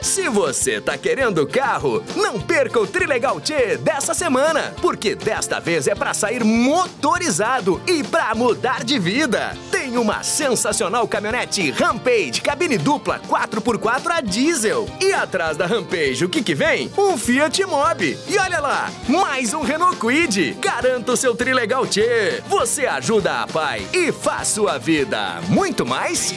[0.00, 5.88] Se você tá querendo carro, não perca o Trilegal T dessa semana, porque desta vez
[5.88, 9.56] é para sair motorizado e para mudar de vida.
[9.92, 14.88] Uma sensacional caminhonete Rampage cabine dupla 4x4 a diesel.
[15.00, 16.90] E atrás da Rampage, o que que vem?
[16.96, 18.18] Um Fiat Mobi.
[18.26, 20.56] E olha lá, mais um Renault Kwid.
[20.60, 22.42] Garanta o seu Trilegal T.
[22.48, 26.32] Você ajuda a pai e faz sua vida muito mais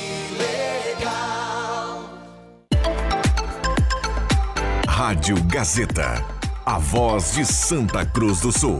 [4.88, 6.24] Rádio Gazeta.
[6.66, 8.80] A voz de Santa Cruz do Sul.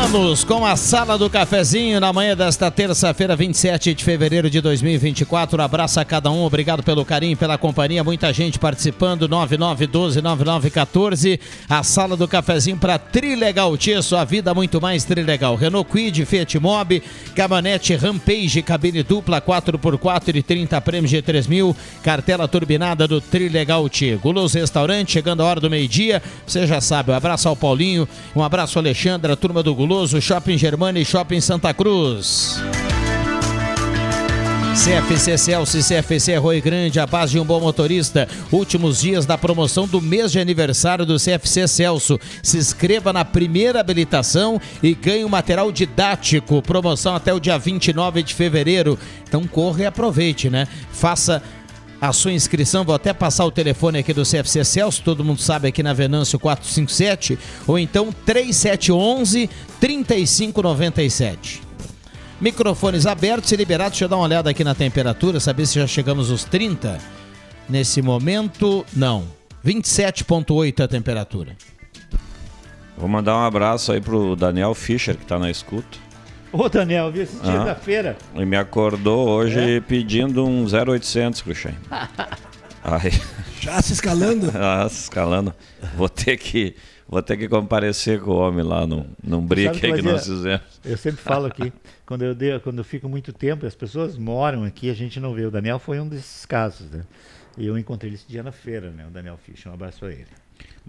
[0.45, 5.57] com a Sala do Cafezinho na manhã desta terça-feira, 27 de fevereiro de 2024.
[5.57, 8.03] Um abraço a cada um, obrigado pelo carinho, pela companhia.
[8.03, 9.29] Muita gente participando.
[9.29, 11.39] 9912-9914.
[11.69, 15.55] A Sala do Cafezinho para Trilegal Tia, sua vida muito mais Trilegal.
[15.55, 17.01] Renault Quid, Fiat Mobi,
[17.33, 21.73] caminhonete Rampage, cabine dupla 4x4 e 30 prêmios de 3 mil.
[22.03, 24.17] Cartela turbinada do Trilegal Tia.
[24.17, 26.21] Guloso Restaurante, chegando a hora do meio-dia.
[26.45, 28.05] Você já sabe, um abraço ao Paulinho,
[28.35, 32.59] um abraço ao Alexandre, a turma do Guloso, Shopping Germana e Shopping Santa Cruz.
[34.73, 38.27] CFC Celso CFC Rui Grande, a base de um bom motorista.
[38.51, 42.19] Últimos dias da promoção do mês de aniversário do CFC Celso.
[42.41, 46.61] Se inscreva na primeira habilitação e ganhe um material didático.
[46.63, 48.97] Promoção até o dia 29 de fevereiro.
[49.27, 50.67] Então corra e aproveite, né?
[50.91, 51.43] Faça
[52.01, 52.83] a sua inscrição.
[52.83, 56.39] Vou até passar o telefone aqui do CFC Celso, todo mundo sabe aqui na Venâncio
[56.39, 57.37] 457,
[57.67, 59.47] ou então 3711
[59.79, 61.61] 3597.
[62.41, 63.91] Microfones abertos e liberados.
[63.91, 66.97] Deixa eu dar uma olhada aqui na temperatura, saber se já chegamos aos 30.
[67.69, 69.25] Nesse momento, não.
[69.63, 71.55] 27,8 a temperatura.
[72.97, 75.99] Vou mandar um abraço aí pro Daniel Fischer, que tá na escuta.
[76.53, 77.65] Ô, Daniel, viu esse dia Ah.
[77.65, 78.17] da feira?
[78.35, 81.75] Ele me acordou hoje pedindo um 0800, Cruxem.
[82.83, 83.11] Aí.
[83.61, 84.51] Já se escalando?
[84.57, 85.53] ah, se escalando.
[85.95, 86.75] Vou ter que,
[87.07, 90.25] vou ter que comparecer com o homem lá num, num brick Sabe aí que nós
[90.25, 90.61] fizemos.
[90.83, 91.71] Eu sempre falo aqui,
[92.05, 95.33] quando eu, dei, quando eu fico muito tempo, as pessoas moram aqui, a gente não
[95.33, 95.45] vê.
[95.45, 97.03] O Daniel foi um desses casos, né?
[97.57, 99.05] E eu encontrei ele esse dia na feira, né?
[99.07, 100.27] O Daniel Fischer, um abraço a ele.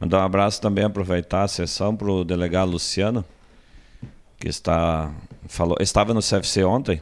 [0.01, 3.25] Mandar um abraço também, aproveitar a sessão para o delegado Luciano,
[4.43, 5.09] que está,
[5.47, 7.01] falou, estava no CFC ontem,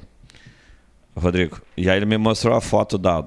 [1.16, 3.26] Rodrigo, e aí ele me mostrou a foto da,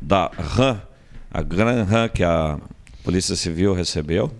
[0.00, 0.80] da RAM,
[1.28, 2.56] a Gran RAM que a
[3.02, 4.32] Polícia Civil recebeu,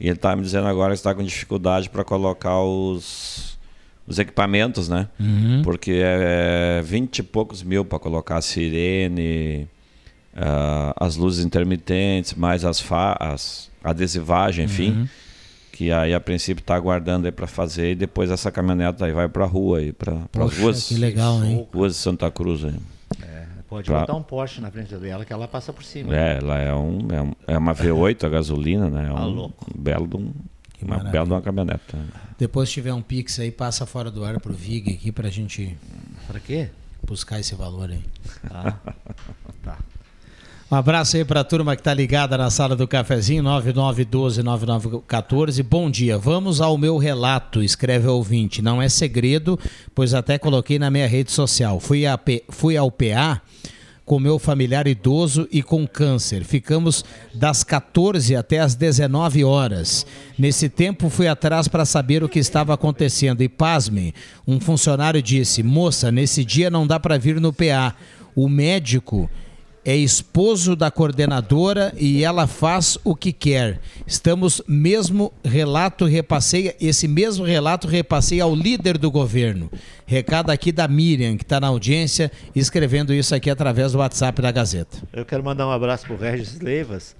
[0.00, 3.58] e ele está me dizendo agora que está com dificuldade para colocar os,
[4.06, 5.06] os equipamentos, né?
[5.20, 5.60] Uhum.
[5.62, 9.68] Porque é 20 e poucos mil para colocar a sirene,
[10.34, 14.92] ah, as luzes intermitentes, mais as, fa as adesivagem, enfim.
[14.92, 15.08] Uhum.
[15.80, 19.26] Que aí a princípio está aguardando aí para fazer e depois essa caminhoneta aí vai
[19.30, 20.86] para a rua aí, para as ruas.
[20.88, 21.66] que legal, hein?
[21.72, 22.76] Ruas de Santa Cruz aí.
[23.22, 26.14] É, pode Pra- botar um Porsche na frente dela que ela passa por cima.
[26.14, 29.06] É, ela é, um, é, um- é uma V8 a gasolina, né?
[29.06, 29.66] É Tá um louco.
[29.74, 30.20] belo de um,
[30.82, 31.12] uma maravilha.
[31.12, 31.98] bela de uma caminhoneta.
[32.38, 35.78] Depois se tiver um Pix aí, passa fora do ar pro Vig aqui pra gente.
[36.26, 36.68] Pra quê?
[37.06, 38.04] Buscar esse valor aí.
[38.50, 38.74] Ah,
[39.64, 39.78] tá.
[40.70, 45.64] Um abraço aí pra turma que tá ligada na sala do cafezinho, 9912-9914.
[45.64, 48.62] Bom dia, vamos ao meu relato, escreve o ouvinte.
[48.62, 49.58] Não é segredo,
[49.92, 51.80] pois até coloquei na minha rede social.
[51.80, 52.16] Fui, a
[52.50, 53.42] fui ao PA
[54.04, 56.44] com meu familiar idoso e com câncer.
[56.44, 57.04] Ficamos
[57.34, 60.06] das 14 até as 19 horas.
[60.38, 64.14] Nesse tempo fui atrás para saber o que estava acontecendo e pasme,
[64.46, 67.92] um funcionário disse: "Moça, nesse dia não dá para vir no PA.
[68.36, 69.28] O médico
[69.84, 73.80] é esposo da coordenadora e ela faz o que quer.
[74.06, 79.70] Estamos mesmo relato repassei esse mesmo relato repassei ao líder do governo.
[80.10, 84.50] Recado aqui da Miriam que está na audiência escrevendo isso aqui através do WhatsApp da
[84.50, 84.98] Gazeta.
[85.12, 87.14] Eu quero mandar um abraço pro Regis Leivas.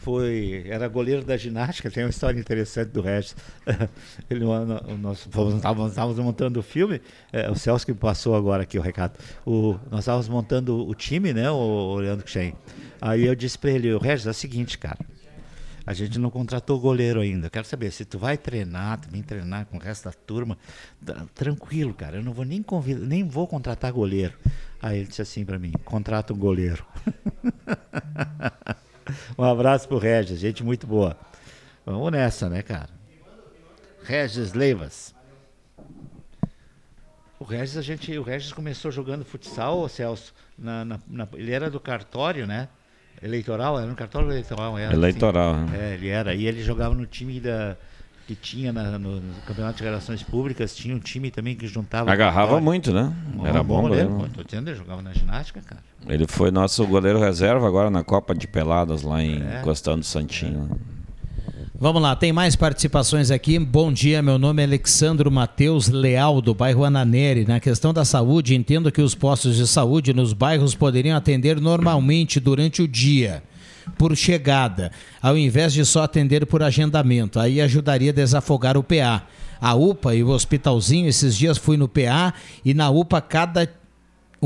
[0.00, 3.34] Foi, era goleiro da ginástica, tem uma história interessante do Regis.
[4.28, 5.26] Ele, o- nós
[5.56, 7.00] estávamos, montando o filme,
[7.32, 9.18] é, o Celso que passou agora aqui o recado.
[9.46, 12.52] O, nós estávamos montando o time, né, o, o Leandro Chen.
[13.00, 14.98] Aí eu disse para ele, o Regis, é o seguinte, cara.
[15.86, 17.50] A gente não contratou goleiro ainda.
[17.50, 20.56] Quero saber se tu vai treinar, vem treinar com o resto da turma.
[21.04, 22.16] tá- Tranquilo, cara.
[22.16, 24.32] Eu não vou nem convidar, nem vou contratar goleiro.
[24.80, 26.84] Aí ele disse assim para mim: contrata um goleiro.
[29.36, 31.16] um abraço pro Regis, gente muito boa.
[31.84, 32.88] Vamos nessa, né, cara?
[34.02, 35.14] Regis Leivas.
[37.38, 40.32] O Regis, a gente, o Regis começou jogando futsal, Celso.
[40.56, 42.68] Na, na- na- ele era do cartório, né?
[43.22, 44.78] Eleitoral, era no cartório eleitoral.
[44.78, 45.76] Era, Eleitoral, assim.
[45.76, 46.34] É, ele era.
[46.34, 47.76] E ele jogava no time da,
[48.26, 52.10] que tinha na- no, no Campeonato de Relações Públicas, tinha um time também que juntava.
[52.12, 53.12] Agarrava muito, né?
[53.44, 54.08] Era bom goleiro.
[54.10, 54.30] goleiro.
[54.30, 55.82] pô, Tô dizendo, ele jogava na ginástica, cara.
[56.06, 59.60] Ele foi nosso goleiro reserva agora na Copa de Peladas lá em É.
[59.62, 60.68] Costão do Santinho.
[61.84, 63.58] Vamos lá, tem mais participações aqui.
[63.58, 67.44] Bom dia, meu nome é Alexandro Matheus Leal, do bairro Ananeri.
[67.44, 72.40] Na questão da saúde, entendo que os postos de saúde nos bairros poderiam atender normalmente
[72.40, 73.42] durante o dia,
[73.98, 77.38] por chegada, ao invés de só atender por agendamento.
[77.38, 79.26] Aí ajudaria a desafogar o PA.
[79.60, 82.32] A UPA e o hospitalzinho, esses dias fui no PA
[82.64, 83.70] e na UPA cada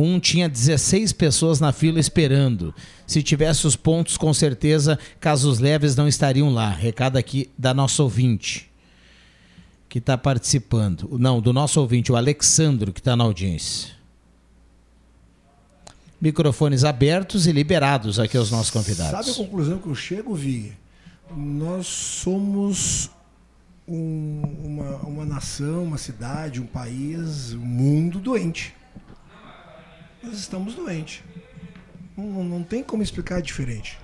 [0.05, 2.75] um tinha 16 pessoas na fila esperando.
[3.07, 6.71] Se tivesse os pontos, com certeza, casos leves não estariam lá.
[6.71, 8.71] Recado aqui da nossa ouvinte,
[9.89, 11.09] que está participando.
[11.19, 13.97] Não, do nosso ouvinte, o Alexandro, que está na audiência.
[16.21, 19.13] Microfones abertos e liberados aqui aos nossos convidados.
[19.27, 20.73] Sabe a conclusão que eu chego, Vi?
[21.37, 23.11] Nós somos
[23.87, 28.75] um- uma, uma nação, uma cidade, um país, um mundo doente.
[30.23, 31.23] Nós estamos doentes.
[32.17, 33.99] Não, não tem como explicar diferente.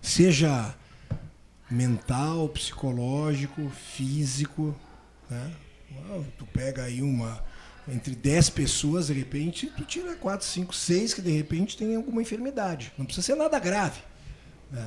[0.00, 0.74] Seja
[1.70, 4.74] mental, psicológico, físico.
[5.28, 5.52] Né?
[6.38, 7.42] Tu pega aí uma.
[7.88, 12.22] Entre 10 pessoas, de repente, tu tira 4, 5, 6 que de repente tem alguma
[12.22, 12.92] enfermidade.
[12.96, 14.00] Não precisa ser nada grave.
[14.70, 14.86] Né?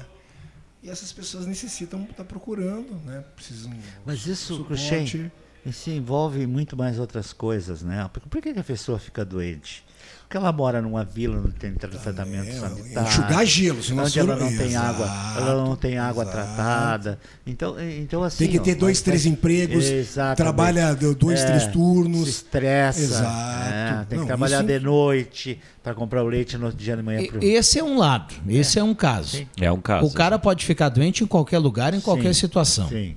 [0.82, 3.24] E essas pessoas necessitam estar procurando, né?
[3.36, 3.74] Precisam.
[4.06, 4.64] Mas isso.
[4.64, 5.30] Cruxem,
[5.66, 8.10] isso envolve muito mais outras coisas, né?
[8.14, 9.84] Por, por que, que a pessoa fica doente?
[10.28, 13.08] Porque ela mora numa vila, não tem tratamento sanitário.
[13.10, 16.26] enxugar gelo, se não onde ela for- não tem Exato, água, ela não tem água
[16.26, 17.20] tratada.
[17.46, 18.38] Então, então assim.
[18.46, 20.38] Tem que ter ó, dois, três empregos, Exatamente.
[20.38, 22.24] trabalha do- dois, É, três turnos.
[22.24, 23.02] Se estressa.
[23.02, 23.70] Exato.
[23.72, 27.04] é, tem que Não, trabalhar isso- de noite para comprar o leite no dia de
[27.04, 27.24] manhã.
[27.28, 29.46] Pro- Esse é um lado, esse é, um caso.
[29.62, 30.08] É um caso.
[30.08, 32.90] O cara pode ficar doente em qualquer lugar, em qualquer Sim, situação.
[32.90, 33.16] sim.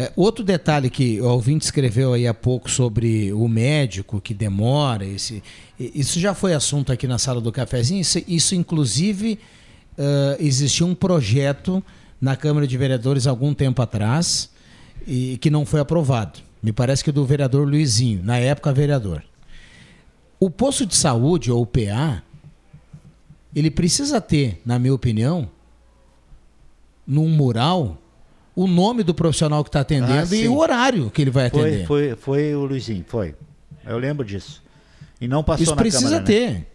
[0.00, 5.04] É, outro detalhe que o ouvinte escreveu aí há pouco sobre o médico que demora,
[5.04, 5.42] esse,
[5.78, 8.00] isso já foi assunto aqui na sala do cafezinho.
[8.00, 9.38] Isso, isso, inclusive,
[9.98, 11.84] ah, existia um projeto
[12.18, 14.48] na Câmara de Vereadores algum tempo atrás
[15.06, 16.38] e que não foi aprovado.
[16.62, 19.22] Me parece que do vereador Luizinho, na época vereador.
[20.38, 22.22] O posto de saúde, ou o PA,
[23.54, 25.50] ele precisa ter, na minha opinião,
[27.06, 27.99] num mural,
[28.62, 31.86] o nome do profissional que está atendendo Ah, e o horário que ele vai atender.
[31.86, 33.34] Foi, foi, foi o Luizinho, foi.
[33.86, 34.62] Eu lembro disso.
[35.20, 36.26] E não passou Isso na precisa Câmara, né?
[36.26, 36.66] ter.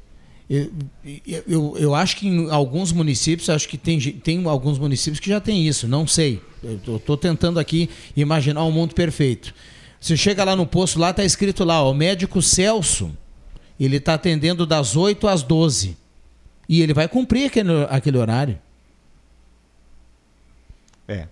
[0.47, 0.71] Eu,
[1.25, 5.27] eu, eu- eu acho que em alguns municípios, acho que tem, tem alguns municípios que
[5.29, 6.41] já tem isso, não sei.
[6.63, 9.53] Eu estou tentando aqui imaginar um mundo perfeito.
[9.99, 13.11] Você chega lá no posto, lá está escrito lá, ó, o médico Celso,
[13.79, 15.97] ele está atendendo das 8 às 12.
[16.69, 18.59] E ele vai cumprir aquele, aquele horário.
[21.07, 21.27] É.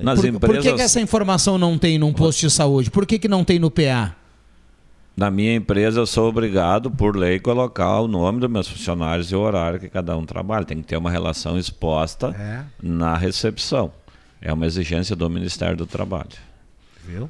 [0.00, 2.90] Nas por, por que, empresas- que essa informação não tem num posto de saúde?
[2.90, 4.14] Por que, que não tem no PA?
[5.16, 9.34] Na minha empresa, eu sou obrigado, por lei, colocar o nome dos meus funcionários e
[9.34, 10.64] o horário que cada um trabalha.
[10.64, 12.62] Tem que ter uma relação exposta É.
[12.80, 13.90] na recepção.
[14.40, 16.28] É uma exigência do Ministério do Trabalho.
[17.04, 17.28] Viu?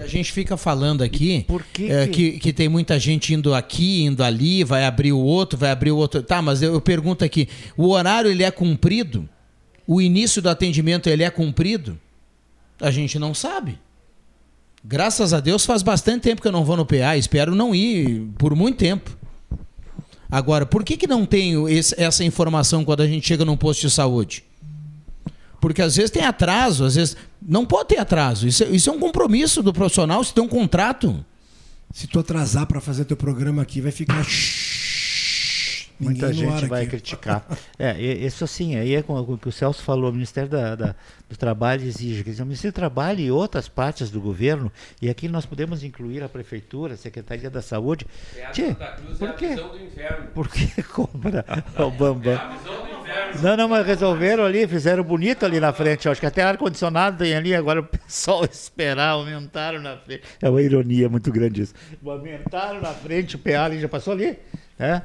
[0.00, 2.38] A gente fica falando aqui que é, que- que...
[2.38, 5.96] que tem muita gente indo aqui, indo ali, vai abrir o outro, vai abrir o
[5.96, 6.22] outro.
[6.22, 9.28] Tá, mas eu, eu pergunto aqui, o horário ele é cumprido?
[9.86, 11.98] O início do atendimento ele é cumprido?
[12.86, 13.78] A gente não sabe.
[14.84, 18.28] Graças a Deus faz bastante tempo que eu não vou no PA, espero não ir
[18.36, 19.16] por muito tempo.
[20.30, 23.80] Agora, por que, que não tem esse- essa informação quando a gente chega num posto
[23.82, 24.44] de saúde?
[25.60, 27.16] Porque às vezes tem atraso, às vezes.
[27.40, 28.46] Não pode ter atraso.
[28.46, 31.24] Isso, é- isso é um compromisso do profissional, se tem um contrato.
[31.92, 34.26] Se tu atrasar para fazer teu programa aqui, vai ficar.
[36.00, 36.90] Muita Ninguém gente vai aqui.
[36.90, 37.46] criticar.
[37.78, 40.94] É, isso assim, aí é com o que o Celso falou, o Ministério da, da-
[41.28, 42.22] do Trabalho exige.
[42.22, 44.70] Quer dizer, o Ministério do Trabalho e outras partes do governo,
[45.02, 48.06] e aqui nós podemos incluir a Prefeitura, a Secretaria da Saúde.
[48.52, 48.76] Tchê,
[49.18, 49.56] por quê?
[50.34, 51.44] Por que compra
[51.78, 52.38] o Bambam?
[53.42, 56.06] Não, não, mas resolveram ali, fizeram bonito ali na frente.
[56.06, 60.22] Eu acho que até ar-condicionado tem ali, agora o pessoal esperar, aumentaram na frente.
[60.40, 61.74] É uma ironia muito grande isso.
[62.04, 64.38] Aumentaram na frente, o PA ali já passou ali.
[64.78, 65.00] É?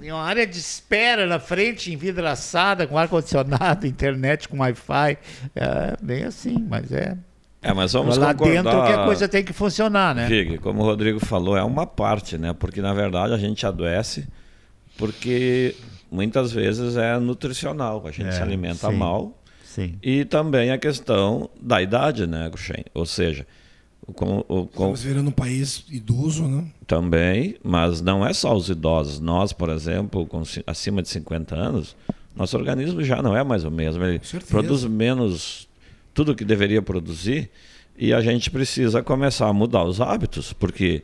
[0.00, 5.18] Tem uma área de espera na frente, envidraçada, com ar-condicionado, internet com Wi-Fi.
[5.54, 7.16] É bem assim, mas é.
[7.62, 8.62] É, mas vamos Lá concordar...
[8.62, 10.26] dentro que a coisa tem que funcionar, né?
[10.26, 12.52] Vig, como o Rodrigo falou, é uma parte, né?
[12.52, 14.26] Porque na verdade a gente adoece
[14.98, 15.74] porque
[16.10, 19.36] muitas vezes é nutricional, a gente É, se alimenta sim, mal.
[19.64, 19.98] sim.
[20.02, 22.84] E também a questão da idade, né, Guxem?
[22.94, 23.46] Ou seja,
[24.14, 26.66] Com, o- com- Estamos virando um país idoso, né?
[26.86, 29.18] Também, mas não é só os idosos.
[29.18, 31.96] Nós, por exemplo, com ci- acima de 50 anos,
[32.36, 34.04] nosso organismo já não é mais o mesmo.
[34.04, 34.20] Ele
[34.50, 35.66] produz menos
[36.12, 37.50] tudo que deveria produzir
[37.96, 41.02] e a gente precisa começar a mudar os hábitos, porque,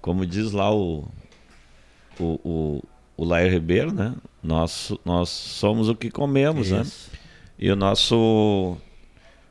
[0.00, 1.06] como diz lá o,
[2.18, 2.82] o, o,
[3.16, 4.14] o Lair Ribeiro, né?
[4.42, 6.80] Nós, nós somos o que comemos, né?
[6.82, 7.10] Isso.
[7.58, 8.76] E o nosso.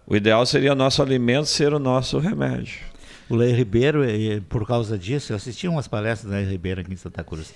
[0.07, 2.79] O ideal seria o nosso alimento ser o nosso remédio.
[3.27, 4.01] O Leir Ribeiro,
[4.47, 7.51] por causa disso, eu assisti umas palestras do Leir Ribeiro aqui em Santa Cruz.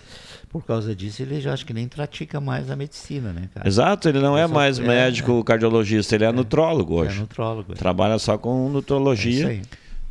[0.50, 3.68] Por causa disso, ele já acho que nem pratica mais a medicina, né, cara?
[3.68, 7.18] Exato, ele não é mais é, médico cardiologista, ele é, nutrólogo hoje.
[7.18, 7.76] É nutrólogo, é.
[7.76, 9.62] Trabalha só com É nutrologia.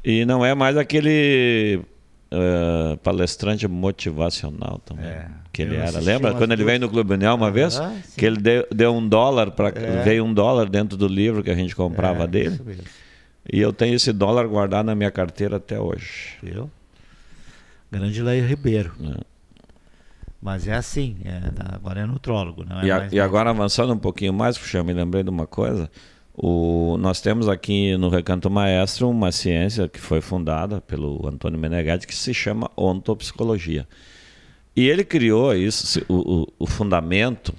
[0.04, 1.80] e não é mais aquele
[2.30, 5.12] eh, palestrante motivacional também.
[5.52, 5.98] que ele É, era.
[5.98, 7.78] Lembra quando ele veio no Clube União uma vez?
[7.80, 10.02] Ah, que ele deu, deu um dólar para É.
[10.02, 12.54] veio um dólar dentro do livro que a gente comprava É, dele.
[12.54, 12.84] isso mesmo.
[13.50, 16.34] E eu tenho esse dólar guardado na minha carteira até hoje.
[16.42, 16.70] Viu?
[17.90, 18.92] Grande Leir Ribeiro.
[20.40, 21.40] Mas é assim, é,
[21.74, 24.92] agora é nutrólogo, não é E, a- e agora avançando um pouquinho mais, puxa, me
[24.92, 25.90] lembrei de uma coisa.
[26.40, 32.06] O, nós temos aqui no Recanto Maestro uma ciência que foi fundada pelo Antônio Meneghetti
[32.06, 33.88] que se chama ontopsicologia.
[34.76, 37.52] E ele criou isso, o, o, o fundamento,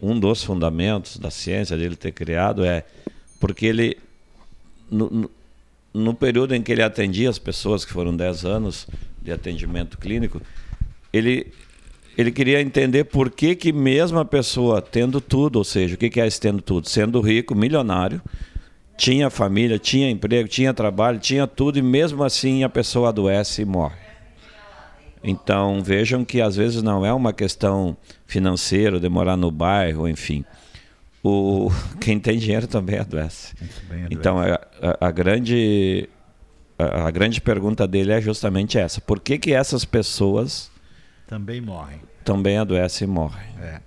[0.00, 2.84] um dos fundamentos da ciência dele ter criado é
[3.40, 3.98] porque ele,
[4.88, 5.30] no, no,
[5.92, 8.86] no período em que ele atendia as pessoas, que foram 10 anos
[9.20, 10.40] de atendimento clínico,
[11.12, 11.52] ele
[12.18, 16.10] ele queria entender por que, que mesmo a pessoa tendo tudo, ou seja, o que,
[16.10, 16.88] que é esse tendo tudo?
[16.88, 18.20] Sendo rico, milionário,
[18.96, 23.64] tinha família, tinha emprego, tinha trabalho, tinha tudo, e mesmo assim a pessoa adoece e
[23.64, 23.96] morre.
[25.22, 27.96] Então vejam que às vezes não é uma questão
[28.26, 30.44] financeira, de morar no bairro, enfim.
[31.22, 31.70] O,
[32.00, 33.54] quem tem dinheiro também adoece.
[34.10, 36.08] Então a, a- a grande
[36.78, 40.70] a, a grande pergunta dele é justamente essa: por que que essas pessoas
[41.30, 42.00] Também morrem.
[42.24, 43.46] também adoecem e morrem?
[43.62, 43.80] É.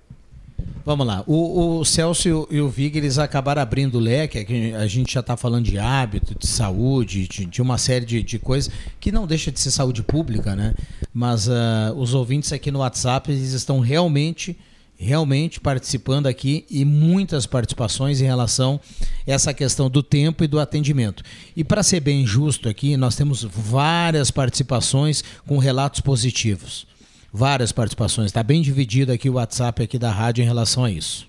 [0.85, 1.23] Vamos lá.
[1.27, 4.39] O, o Celso e o- Vig, eles acabaram abrindo o leque.
[4.39, 8.23] aqui A gente já está falando de hábito, de saúde, de, de uma série de,
[8.23, 10.73] de coisas que não deixa de ser saúde pública, né?
[11.13, 14.57] Mas ah, os ouvintes aqui no WhatsApp, eles estão realmente,
[14.97, 18.79] realmente participando aqui e muitas participações em relação
[19.27, 21.23] a essa questão do tempo e do atendimento.
[21.55, 26.87] E para ser bem justo aqui, nós temos várias participações com relatos positivos.
[27.33, 28.27] Várias participações.
[28.27, 31.27] Está bem dividido aqui o WhatsApp aqui da rádio em relação a isso.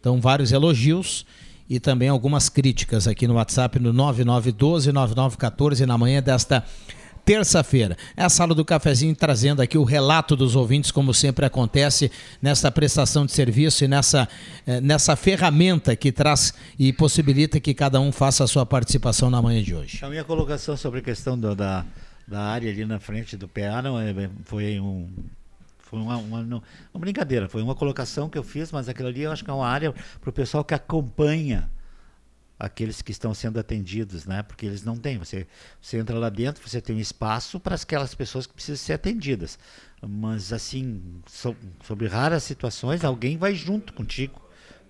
[0.00, 1.26] Então, vários elogios
[1.68, 6.64] e também algumas críticas aqui no WhatsApp no 9912-9914 na manhã desta
[7.24, 7.96] terça-feira.
[8.16, 12.10] É a sala do cafezinho trazendo aqui o relato dos ouvintes, como sempre acontece
[12.40, 14.28] nesta prestação de serviço e nessa,
[14.66, 19.40] eh, nessa ferramenta que traz e possibilita que cada um faça a sua participação na
[19.40, 20.00] manhã de hoje.
[20.02, 21.86] A minha colocação sobre a questão do- da,
[22.26, 24.12] da área ali na frente do PA não é,
[24.44, 25.08] foi um.
[25.78, 29.30] Foi uma, uma, uma brincadeira, foi uma colocação que eu fiz, mas aquilo ali eu
[29.30, 31.70] acho que é uma área para o pessoal que acompanha
[32.58, 34.42] aqueles que estão sendo atendidos, né?
[34.42, 35.18] Porque eles não têm.
[35.18, 35.46] Você,
[35.80, 39.58] você entra lá dentro, você tem um espaço para aquelas pessoas que precisam ser atendidas.
[40.00, 44.40] Mas, assim, so- sobre raras situações, alguém vai junto contigo.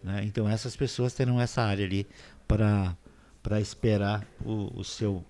[0.03, 0.23] Né?
[0.25, 2.07] Então, essas pessoas terão essa área ali
[2.47, 2.97] para
[3.43, 5.23] para esperar o, o seu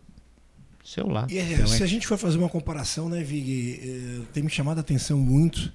[0.84, 1.26] seu lá.
[1.30, 4.42] E, é, Então, se é- a gente for fazer uma comparação, né, Vig, eh, tem
[4.42, 5.72] me chamado a atenção muito.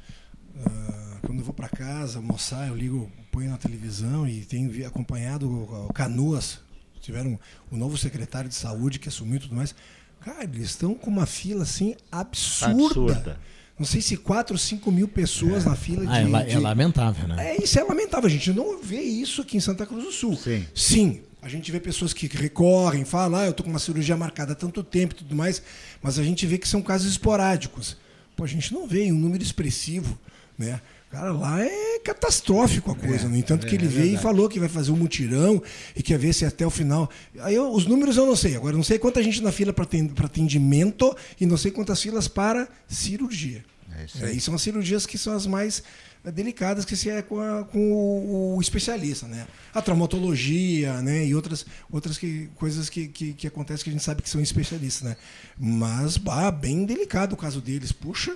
[0.66, 5.50] ah, quando eu vou para casa almoçar, eu ligo, ponho na televisão e tenho acompanhado
[5.50, 6.60] o, Canoas.
[7.02, 7.40] Tiveram
[7.72, 9.74] o novo secretário de saúde que assumiu e tudo mais.
[10.20, 12.72] Cara, eles estão com uma fila assim absurda.
[12.88, 13.40] Absurda.
[13.78, 16.12] Não sei se 4 ou 5 mil pessoas na fila de.
[16.12, 17.56] Ah, é, la- é de- lamentável, né?
[17.56, 18.28] é, isso é lamentável.
[18.28, 20.36] A gente não vê isso aqui em Santa Cruz do Sul.
[20.36, 20.66] Sim.
[20.76, 21.22] Sim.
[21.42, 24.56] A gente vê pessoas que recorrem, falam, ah, eu tô com uma cirurgia marcada há
[24.56, 25.62] tanto tempo e tudo mais,
[26.02, 27.96] mas a gente vê que são casos esporádicos.
[28.36, 30.20] Pô, a gente não vê um número expressivo,
[30.58, 30.82] né?
[31.10, 33.28] Cara, lá é catastrófico a coisa.
[33.28, 35.62] no entanto, que é ele veio e falou que vai fazer um mutirão
[35.96, 37.10] e quer ver se até o final.
[37.40, 38.56] Aí eu- os números eu não sei.
[38.56, 39.86] Agora, não sei quanta gente na fila para
[40.26, 43.64] atendimento e não sei quantas filas para cirurgia.
[43.98, 44.38] É isso É, aí.
[44.38, 45.82] e são as cirurgias que são as mais
[46.24, 49.48] delicadas que se é com, a- com o, o especialista, né?
[49.74, 51.26] A traumatologia, né?
[51.26, 54.42] E outras, outras que, coisas que, que, que acontecem que a gente sabe que são
[54.42, 55.16] especialistas, né?
[55.58, 57.92] Mas, bah, bem delicado o caso deles.
[57.92, 58.36] Puxa,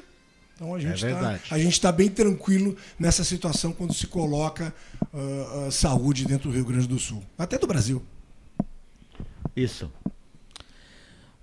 [0.55, 4.73] então a gente tá, a gente está bem tranquilo nessa situação quando se coloca
[5.13, 8.01] ah, saúde dentro do Rio Grande do Sul, até do Brasil.
[9.55, 9.91] Isso.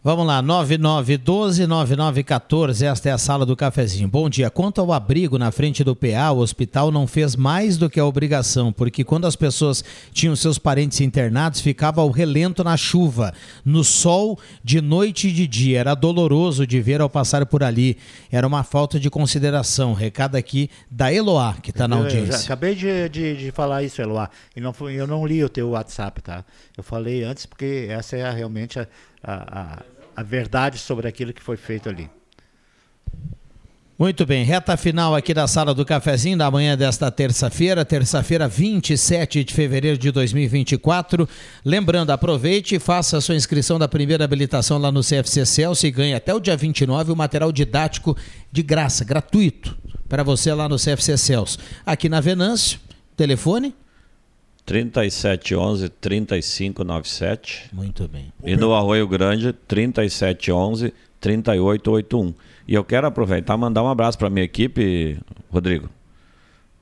[0.02, 4.08] Vamos lá, 9912-9914, esta é a sala do cafezinho.
[4.08, 4.48] Bom dia.
[4.48, 8.06] Quanto ao abrigo na frente do PA, o hospital não fez mais do que a
[8.06, 13.84] obrigação, porque quando as pessoas tinham seus parentes internados, ficava ao relento na chuva, no
[13.84, 15.80] sol, de noite e de dia.
[15.80, 17.98] Era doloroso de ver ao passar por ali.
[18.32, 19.92] Era uma falta de consideração.
[19.92, 22.46] Recado aqui da Eloá, que está na audiência.
[22.46, 24.30] acabei de, de, de falar isso, Eloá.
[24.56, 26.42] E não eu não li o teu WhatsApp, tá?
[26.74, 28.86] Eu falei antes porque essa é a- realmente a,
[29.22, 29.82] a, a,
[30.16, 32.10] a verdade sobre aquilo que foi feito ali.
[34.00, 39.44] Muito bem, reta final aqui da sala do cafezinho da manhã desta terça-feira, terça-feira 27
[39.44, 41.28] de fevereiro de 2024.
[41.62, 45.90] Lembrando, aproveite e faça a sua inscrição da primeira habilitação lá no CFC Celso e
[45.90, 48.16] ganhe até o dia 29 o material didático
[48.50, 49.76] de graça, gratuito,
[50.08, 51.58] para você lá no CFC Celso.
[51.84, 52.80] Aqui na Venâncio,
[53.14, 53.74] telefone
[54.64, 57.70] 3711 3597.
[57.72, 58.32] Muito bem.
[58.44, 62.34] E no Arroio Grande, 3711 3881.
[62.66, 65.18] E eu quero aproveitar e mandar um abraço para minha equipe,
[65.50, 65.88] Rodrigo.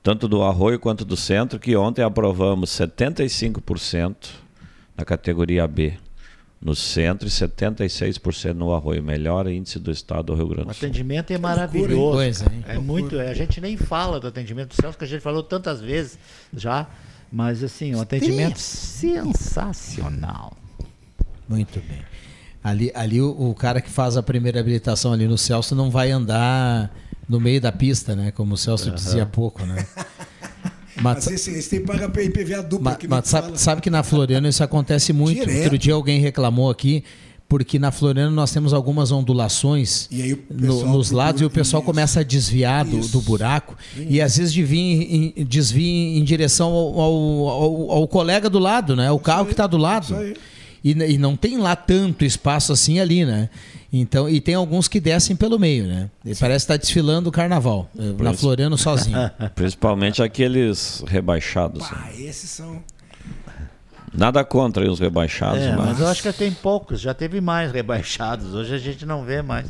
[0.01, 4.15] Tanto do Arroio quanto do Centro, que ontem aprovamos 75%
[4.95, 5.93] na categoria B
[6.61, 9.01] no Centro e 76% no Arroio.
[9.01, 10.87] Melhor índice do estado do Rio Grande O do Sul.
[10.87, 12.17] atendimento é maravilhoso.
[12.17, 12.63] Coisa, hein?
[12.67, 15.41] É muito, é, a gente nem fala do atendimento do Celso, que a gente falou
[15.41, 16.19] tantas vezes
[16.53, 16.87] já,
[17.31, 20.57] mas assim, um atendimento sensacional.
[21.47, 22.01] Muito bem.
[22.63, 26.11] Ali, ali o, o cara que faz a primeira habilitação ali no Celso não vai
[26.11, 26.93] andar
[27.27, 28.31] no meio da pista, né?
[28.31, 28.95] Como o Celso Aham.
[28.95, 29.85] dizia há pouco, né?
[31.01, 32.91] Mas esse, esse tem que pagar IPVA dupla.
[32.91, 35.39] Mas, que mas sabe, sabe que na Floriana isso acontece muito.
[35.39, 35.63] Direto.
[35.63, 37.03] Outro dia alguém reclamou aqui,
[37.49, 41.81] porque na Floriana nós temos algumas ondulações E aí no- nos lados e o pessoal
[41.81, 46.99] começa a desviar do, do buraco e às vezes desvia em, desvia em direção ao,
[46.99, 49.09] ao- ao- ao colega do lado, né?
[49.11, 50.15] O carro que está do lado.
[50.81, 53.49] E, e não tem lá tanto espaço assim ali, né?
[53.91, 56.09] Então, e tem alguns que descem pelo meio, né?
[56.23, 59.17] E parece estar desfilando o carnaval, eh, na Princi- Floriano sozinho.
[59.55, 61.83] Principalmente aqueles rebaixados.
[61.91, 62.81] Ah, esses são.
[64.13, 65.85] Nada contra aí os rebaixados, É, mas...
[65.89, 69.41] mas eu acho que tem poucos, já teve mais rebaixados, hoje a gente não vê
[69.41, 69.67] mais.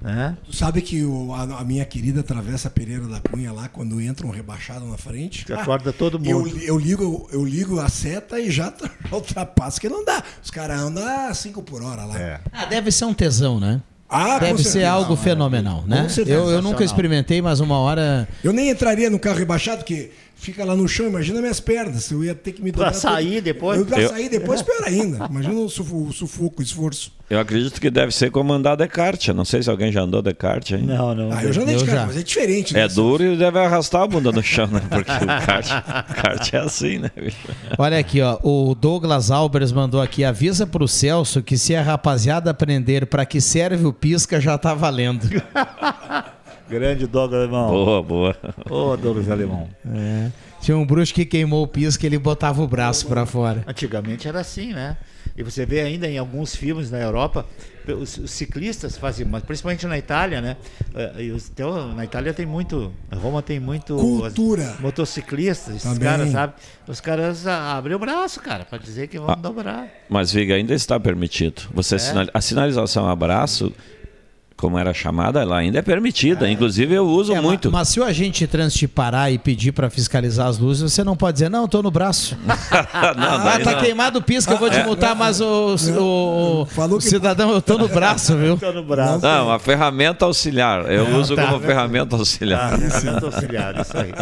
[0.00, 0.36] Né?
[0.48, 4.26] Tu sabe que o- a, a minha querida Travessa Pereira da Cunha lá, quando entra
[4.26, 5.44] um rebaixado na frente.
[5.44, 6.58] Que acorda todo eu, mundo.
[6.58, 10.22] Eu, ligo, eu ligo a seta e já, já ultrapassa, que não dá.
[10.44, 12.40] Os caras andam a 5 por hora lá.
[12.52, 13.80] Ah, deve ser um tesão, né?
[14.08, 14.90] Ah, deve ser certeza.
[14.90, 15.24] algo Não, é.
[15.24, 16.08] fenomenal, Com né?
[16.08, 16.36] certeza.
[16.38, 18.28] Eu, eu nunca experimentei, mas uma hora.
[18.44, 22.10] Eu nem entraria no carro rebaixado, porque fica lá no chão, imagina minhas pernas.
[22.10, 23.78] Eu ia ter que me Pra dobrar sair todo- depois?
[23.80, 25.26] Eu, pra Eu- sair depois, pior ainda.
[25.28, 27.12] Imagina o sufoco, o sufoco, o esforço.
[27.28, 29.28] Eu acredito que deve ser como andar de kart.
[29.30, 30.82] Não sei se alguém já andou de kart, hein?
[30.84, 31.32] Não, não.
[31.32, 32.82] Ah, eu já andei de kart, mas é diferente, né?
[32.82, 34.80] É duro e deve arrastar a bunda no chão, né?
[34.88, 35.66] Porque o kart,
[36.22, 37.10] kart é assim, né?
[37.76, 38.38] Olha aqui, ó.
[38.44, 43.40] O Douglas Albers mandou aqui: avisa pro Celso que se a rapaziada aprender para que
[43.40, 45.28] serve o pisca, já tá valendo.
[46.68, 47.68] Grande Douglas Alemão.
[47.70, 48.36] Boa, boa.
[48.68, 49.68] Ô, Douglas Alemão.
[49.94, 50.30] É.
[50.60, 53.62] Tinha um bruxo que queimou o pisca e ele botava o braço para fora.
[53.66, 54.96] Antigamente era assim, né?
[55.36, 57.44] E você vê ainda em alguns filmes na Europa,
[57.86, 60.56] os, os ciclistas faziam, mas principalmente na Itália, né?
[60.94, 64.62] Eh, E os, teu- na Itália tem muito, Roma tem muito Cultura.
[64.70, 66.08] as- motociclistas, esses Também.
[66.08, 66.54] caras, sabe?
[66.88, 69.34] Os caras abrem o braço, cara, para dizer que vão Ah.
[69.34, 69.86] dobrar.
[70.08, 71.62] Mas, Viga, ainda está permitido.
[71.74, 71.98] Você É?
[71.98, 73.72] sinal- A sinalização abraço,
[74.56, 76.48] como era chamada, ela ainda é permitida.
[76.50, 77.70] Inclusive, eu uso É, muito.
[77.70, 81.14] Mas, se o agente trânsito te parar e pedir para fiscalizar as luzes, você não
[81.14, 82.36] pode dizer, não, tô no braço.
[82.42, 83.80] não, ah, tá não.
[83.80, 84.84] queimado o pisca, eu vou te É.
[84.84, 88.56] multar, mas o, o, o cidadão, eu tô no braço, viu?
[88.66, 89.22] Tô no braço.
[89.24, 90.90] Não, a ferramenta auxiliar.
[90.90, 91.46] Eu Ah, uso tá.
[91.46, 92.72] como ferramenta auxiliar.
[92.74, 94.12] Ah, ferramenta auxiliar, isso aí.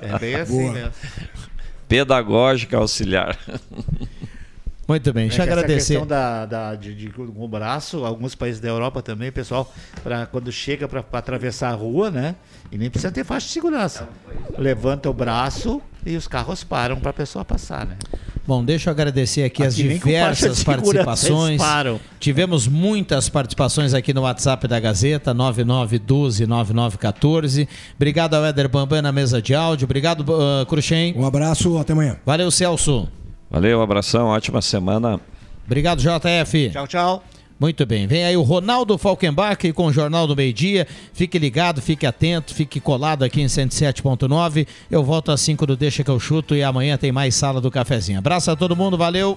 [0.00, 0.72] É bem assim Boa.
[0.72, 0.90] mesmo.
[1.86, 3.36] Pedagógica auxiliar.
[4.88, 5.92] Muito bem, deixa eu É que essa agradecer.
[5.94, 9.70] questão da, da- de, de- com o braço, alguns países da Europa também, pessoal,
[10.02, 12.34] pra, quando chega para atravessar a rua, né?
[12.72, 14.08] E nem precisa ter faixa de segurança.
[14.56, 17.96] Levanta o braço e os carros param para a pessoa passar, né?
[18.46, 21.60] Bom, deixa eu agradecer aqui, as Aqui de diversas participações.
[22.18, 27.68] Tivemos muitas participações aqui no WhatsApp da Gazeta, 9912-9914.
[27.94, 29.84] Obrigado ao Éder Bambam na mesa de áudio.
[29.84, 31.12] Obrigado, uh, Cruxem.
[31.14, 32.16] Um abraço, até amanhã.
[32.24, 33.06] Valeu, Celso.
[33.50, 35.20] Valeu, abração, ótima semana.
[35.66, 36.70] Obrigado, JF.
[36.70, 37.24] Tchau, tchau.
[37.60, 40.86] Muito bem, vem aí o Ronaldo Falkenbach com o Jornal do Meio Dia.
[41.12, 44.66] Fique ligado, fique atento, fique colado aqui em 107.9.
[44.88, 47.70] Eu volto às 5 do Deixa que eu chuto e amanhã tem mais Sala do
[47.70, 48.20] Cafezinho.
[48.20, 49.36] Abraço a todo mundo, valeu.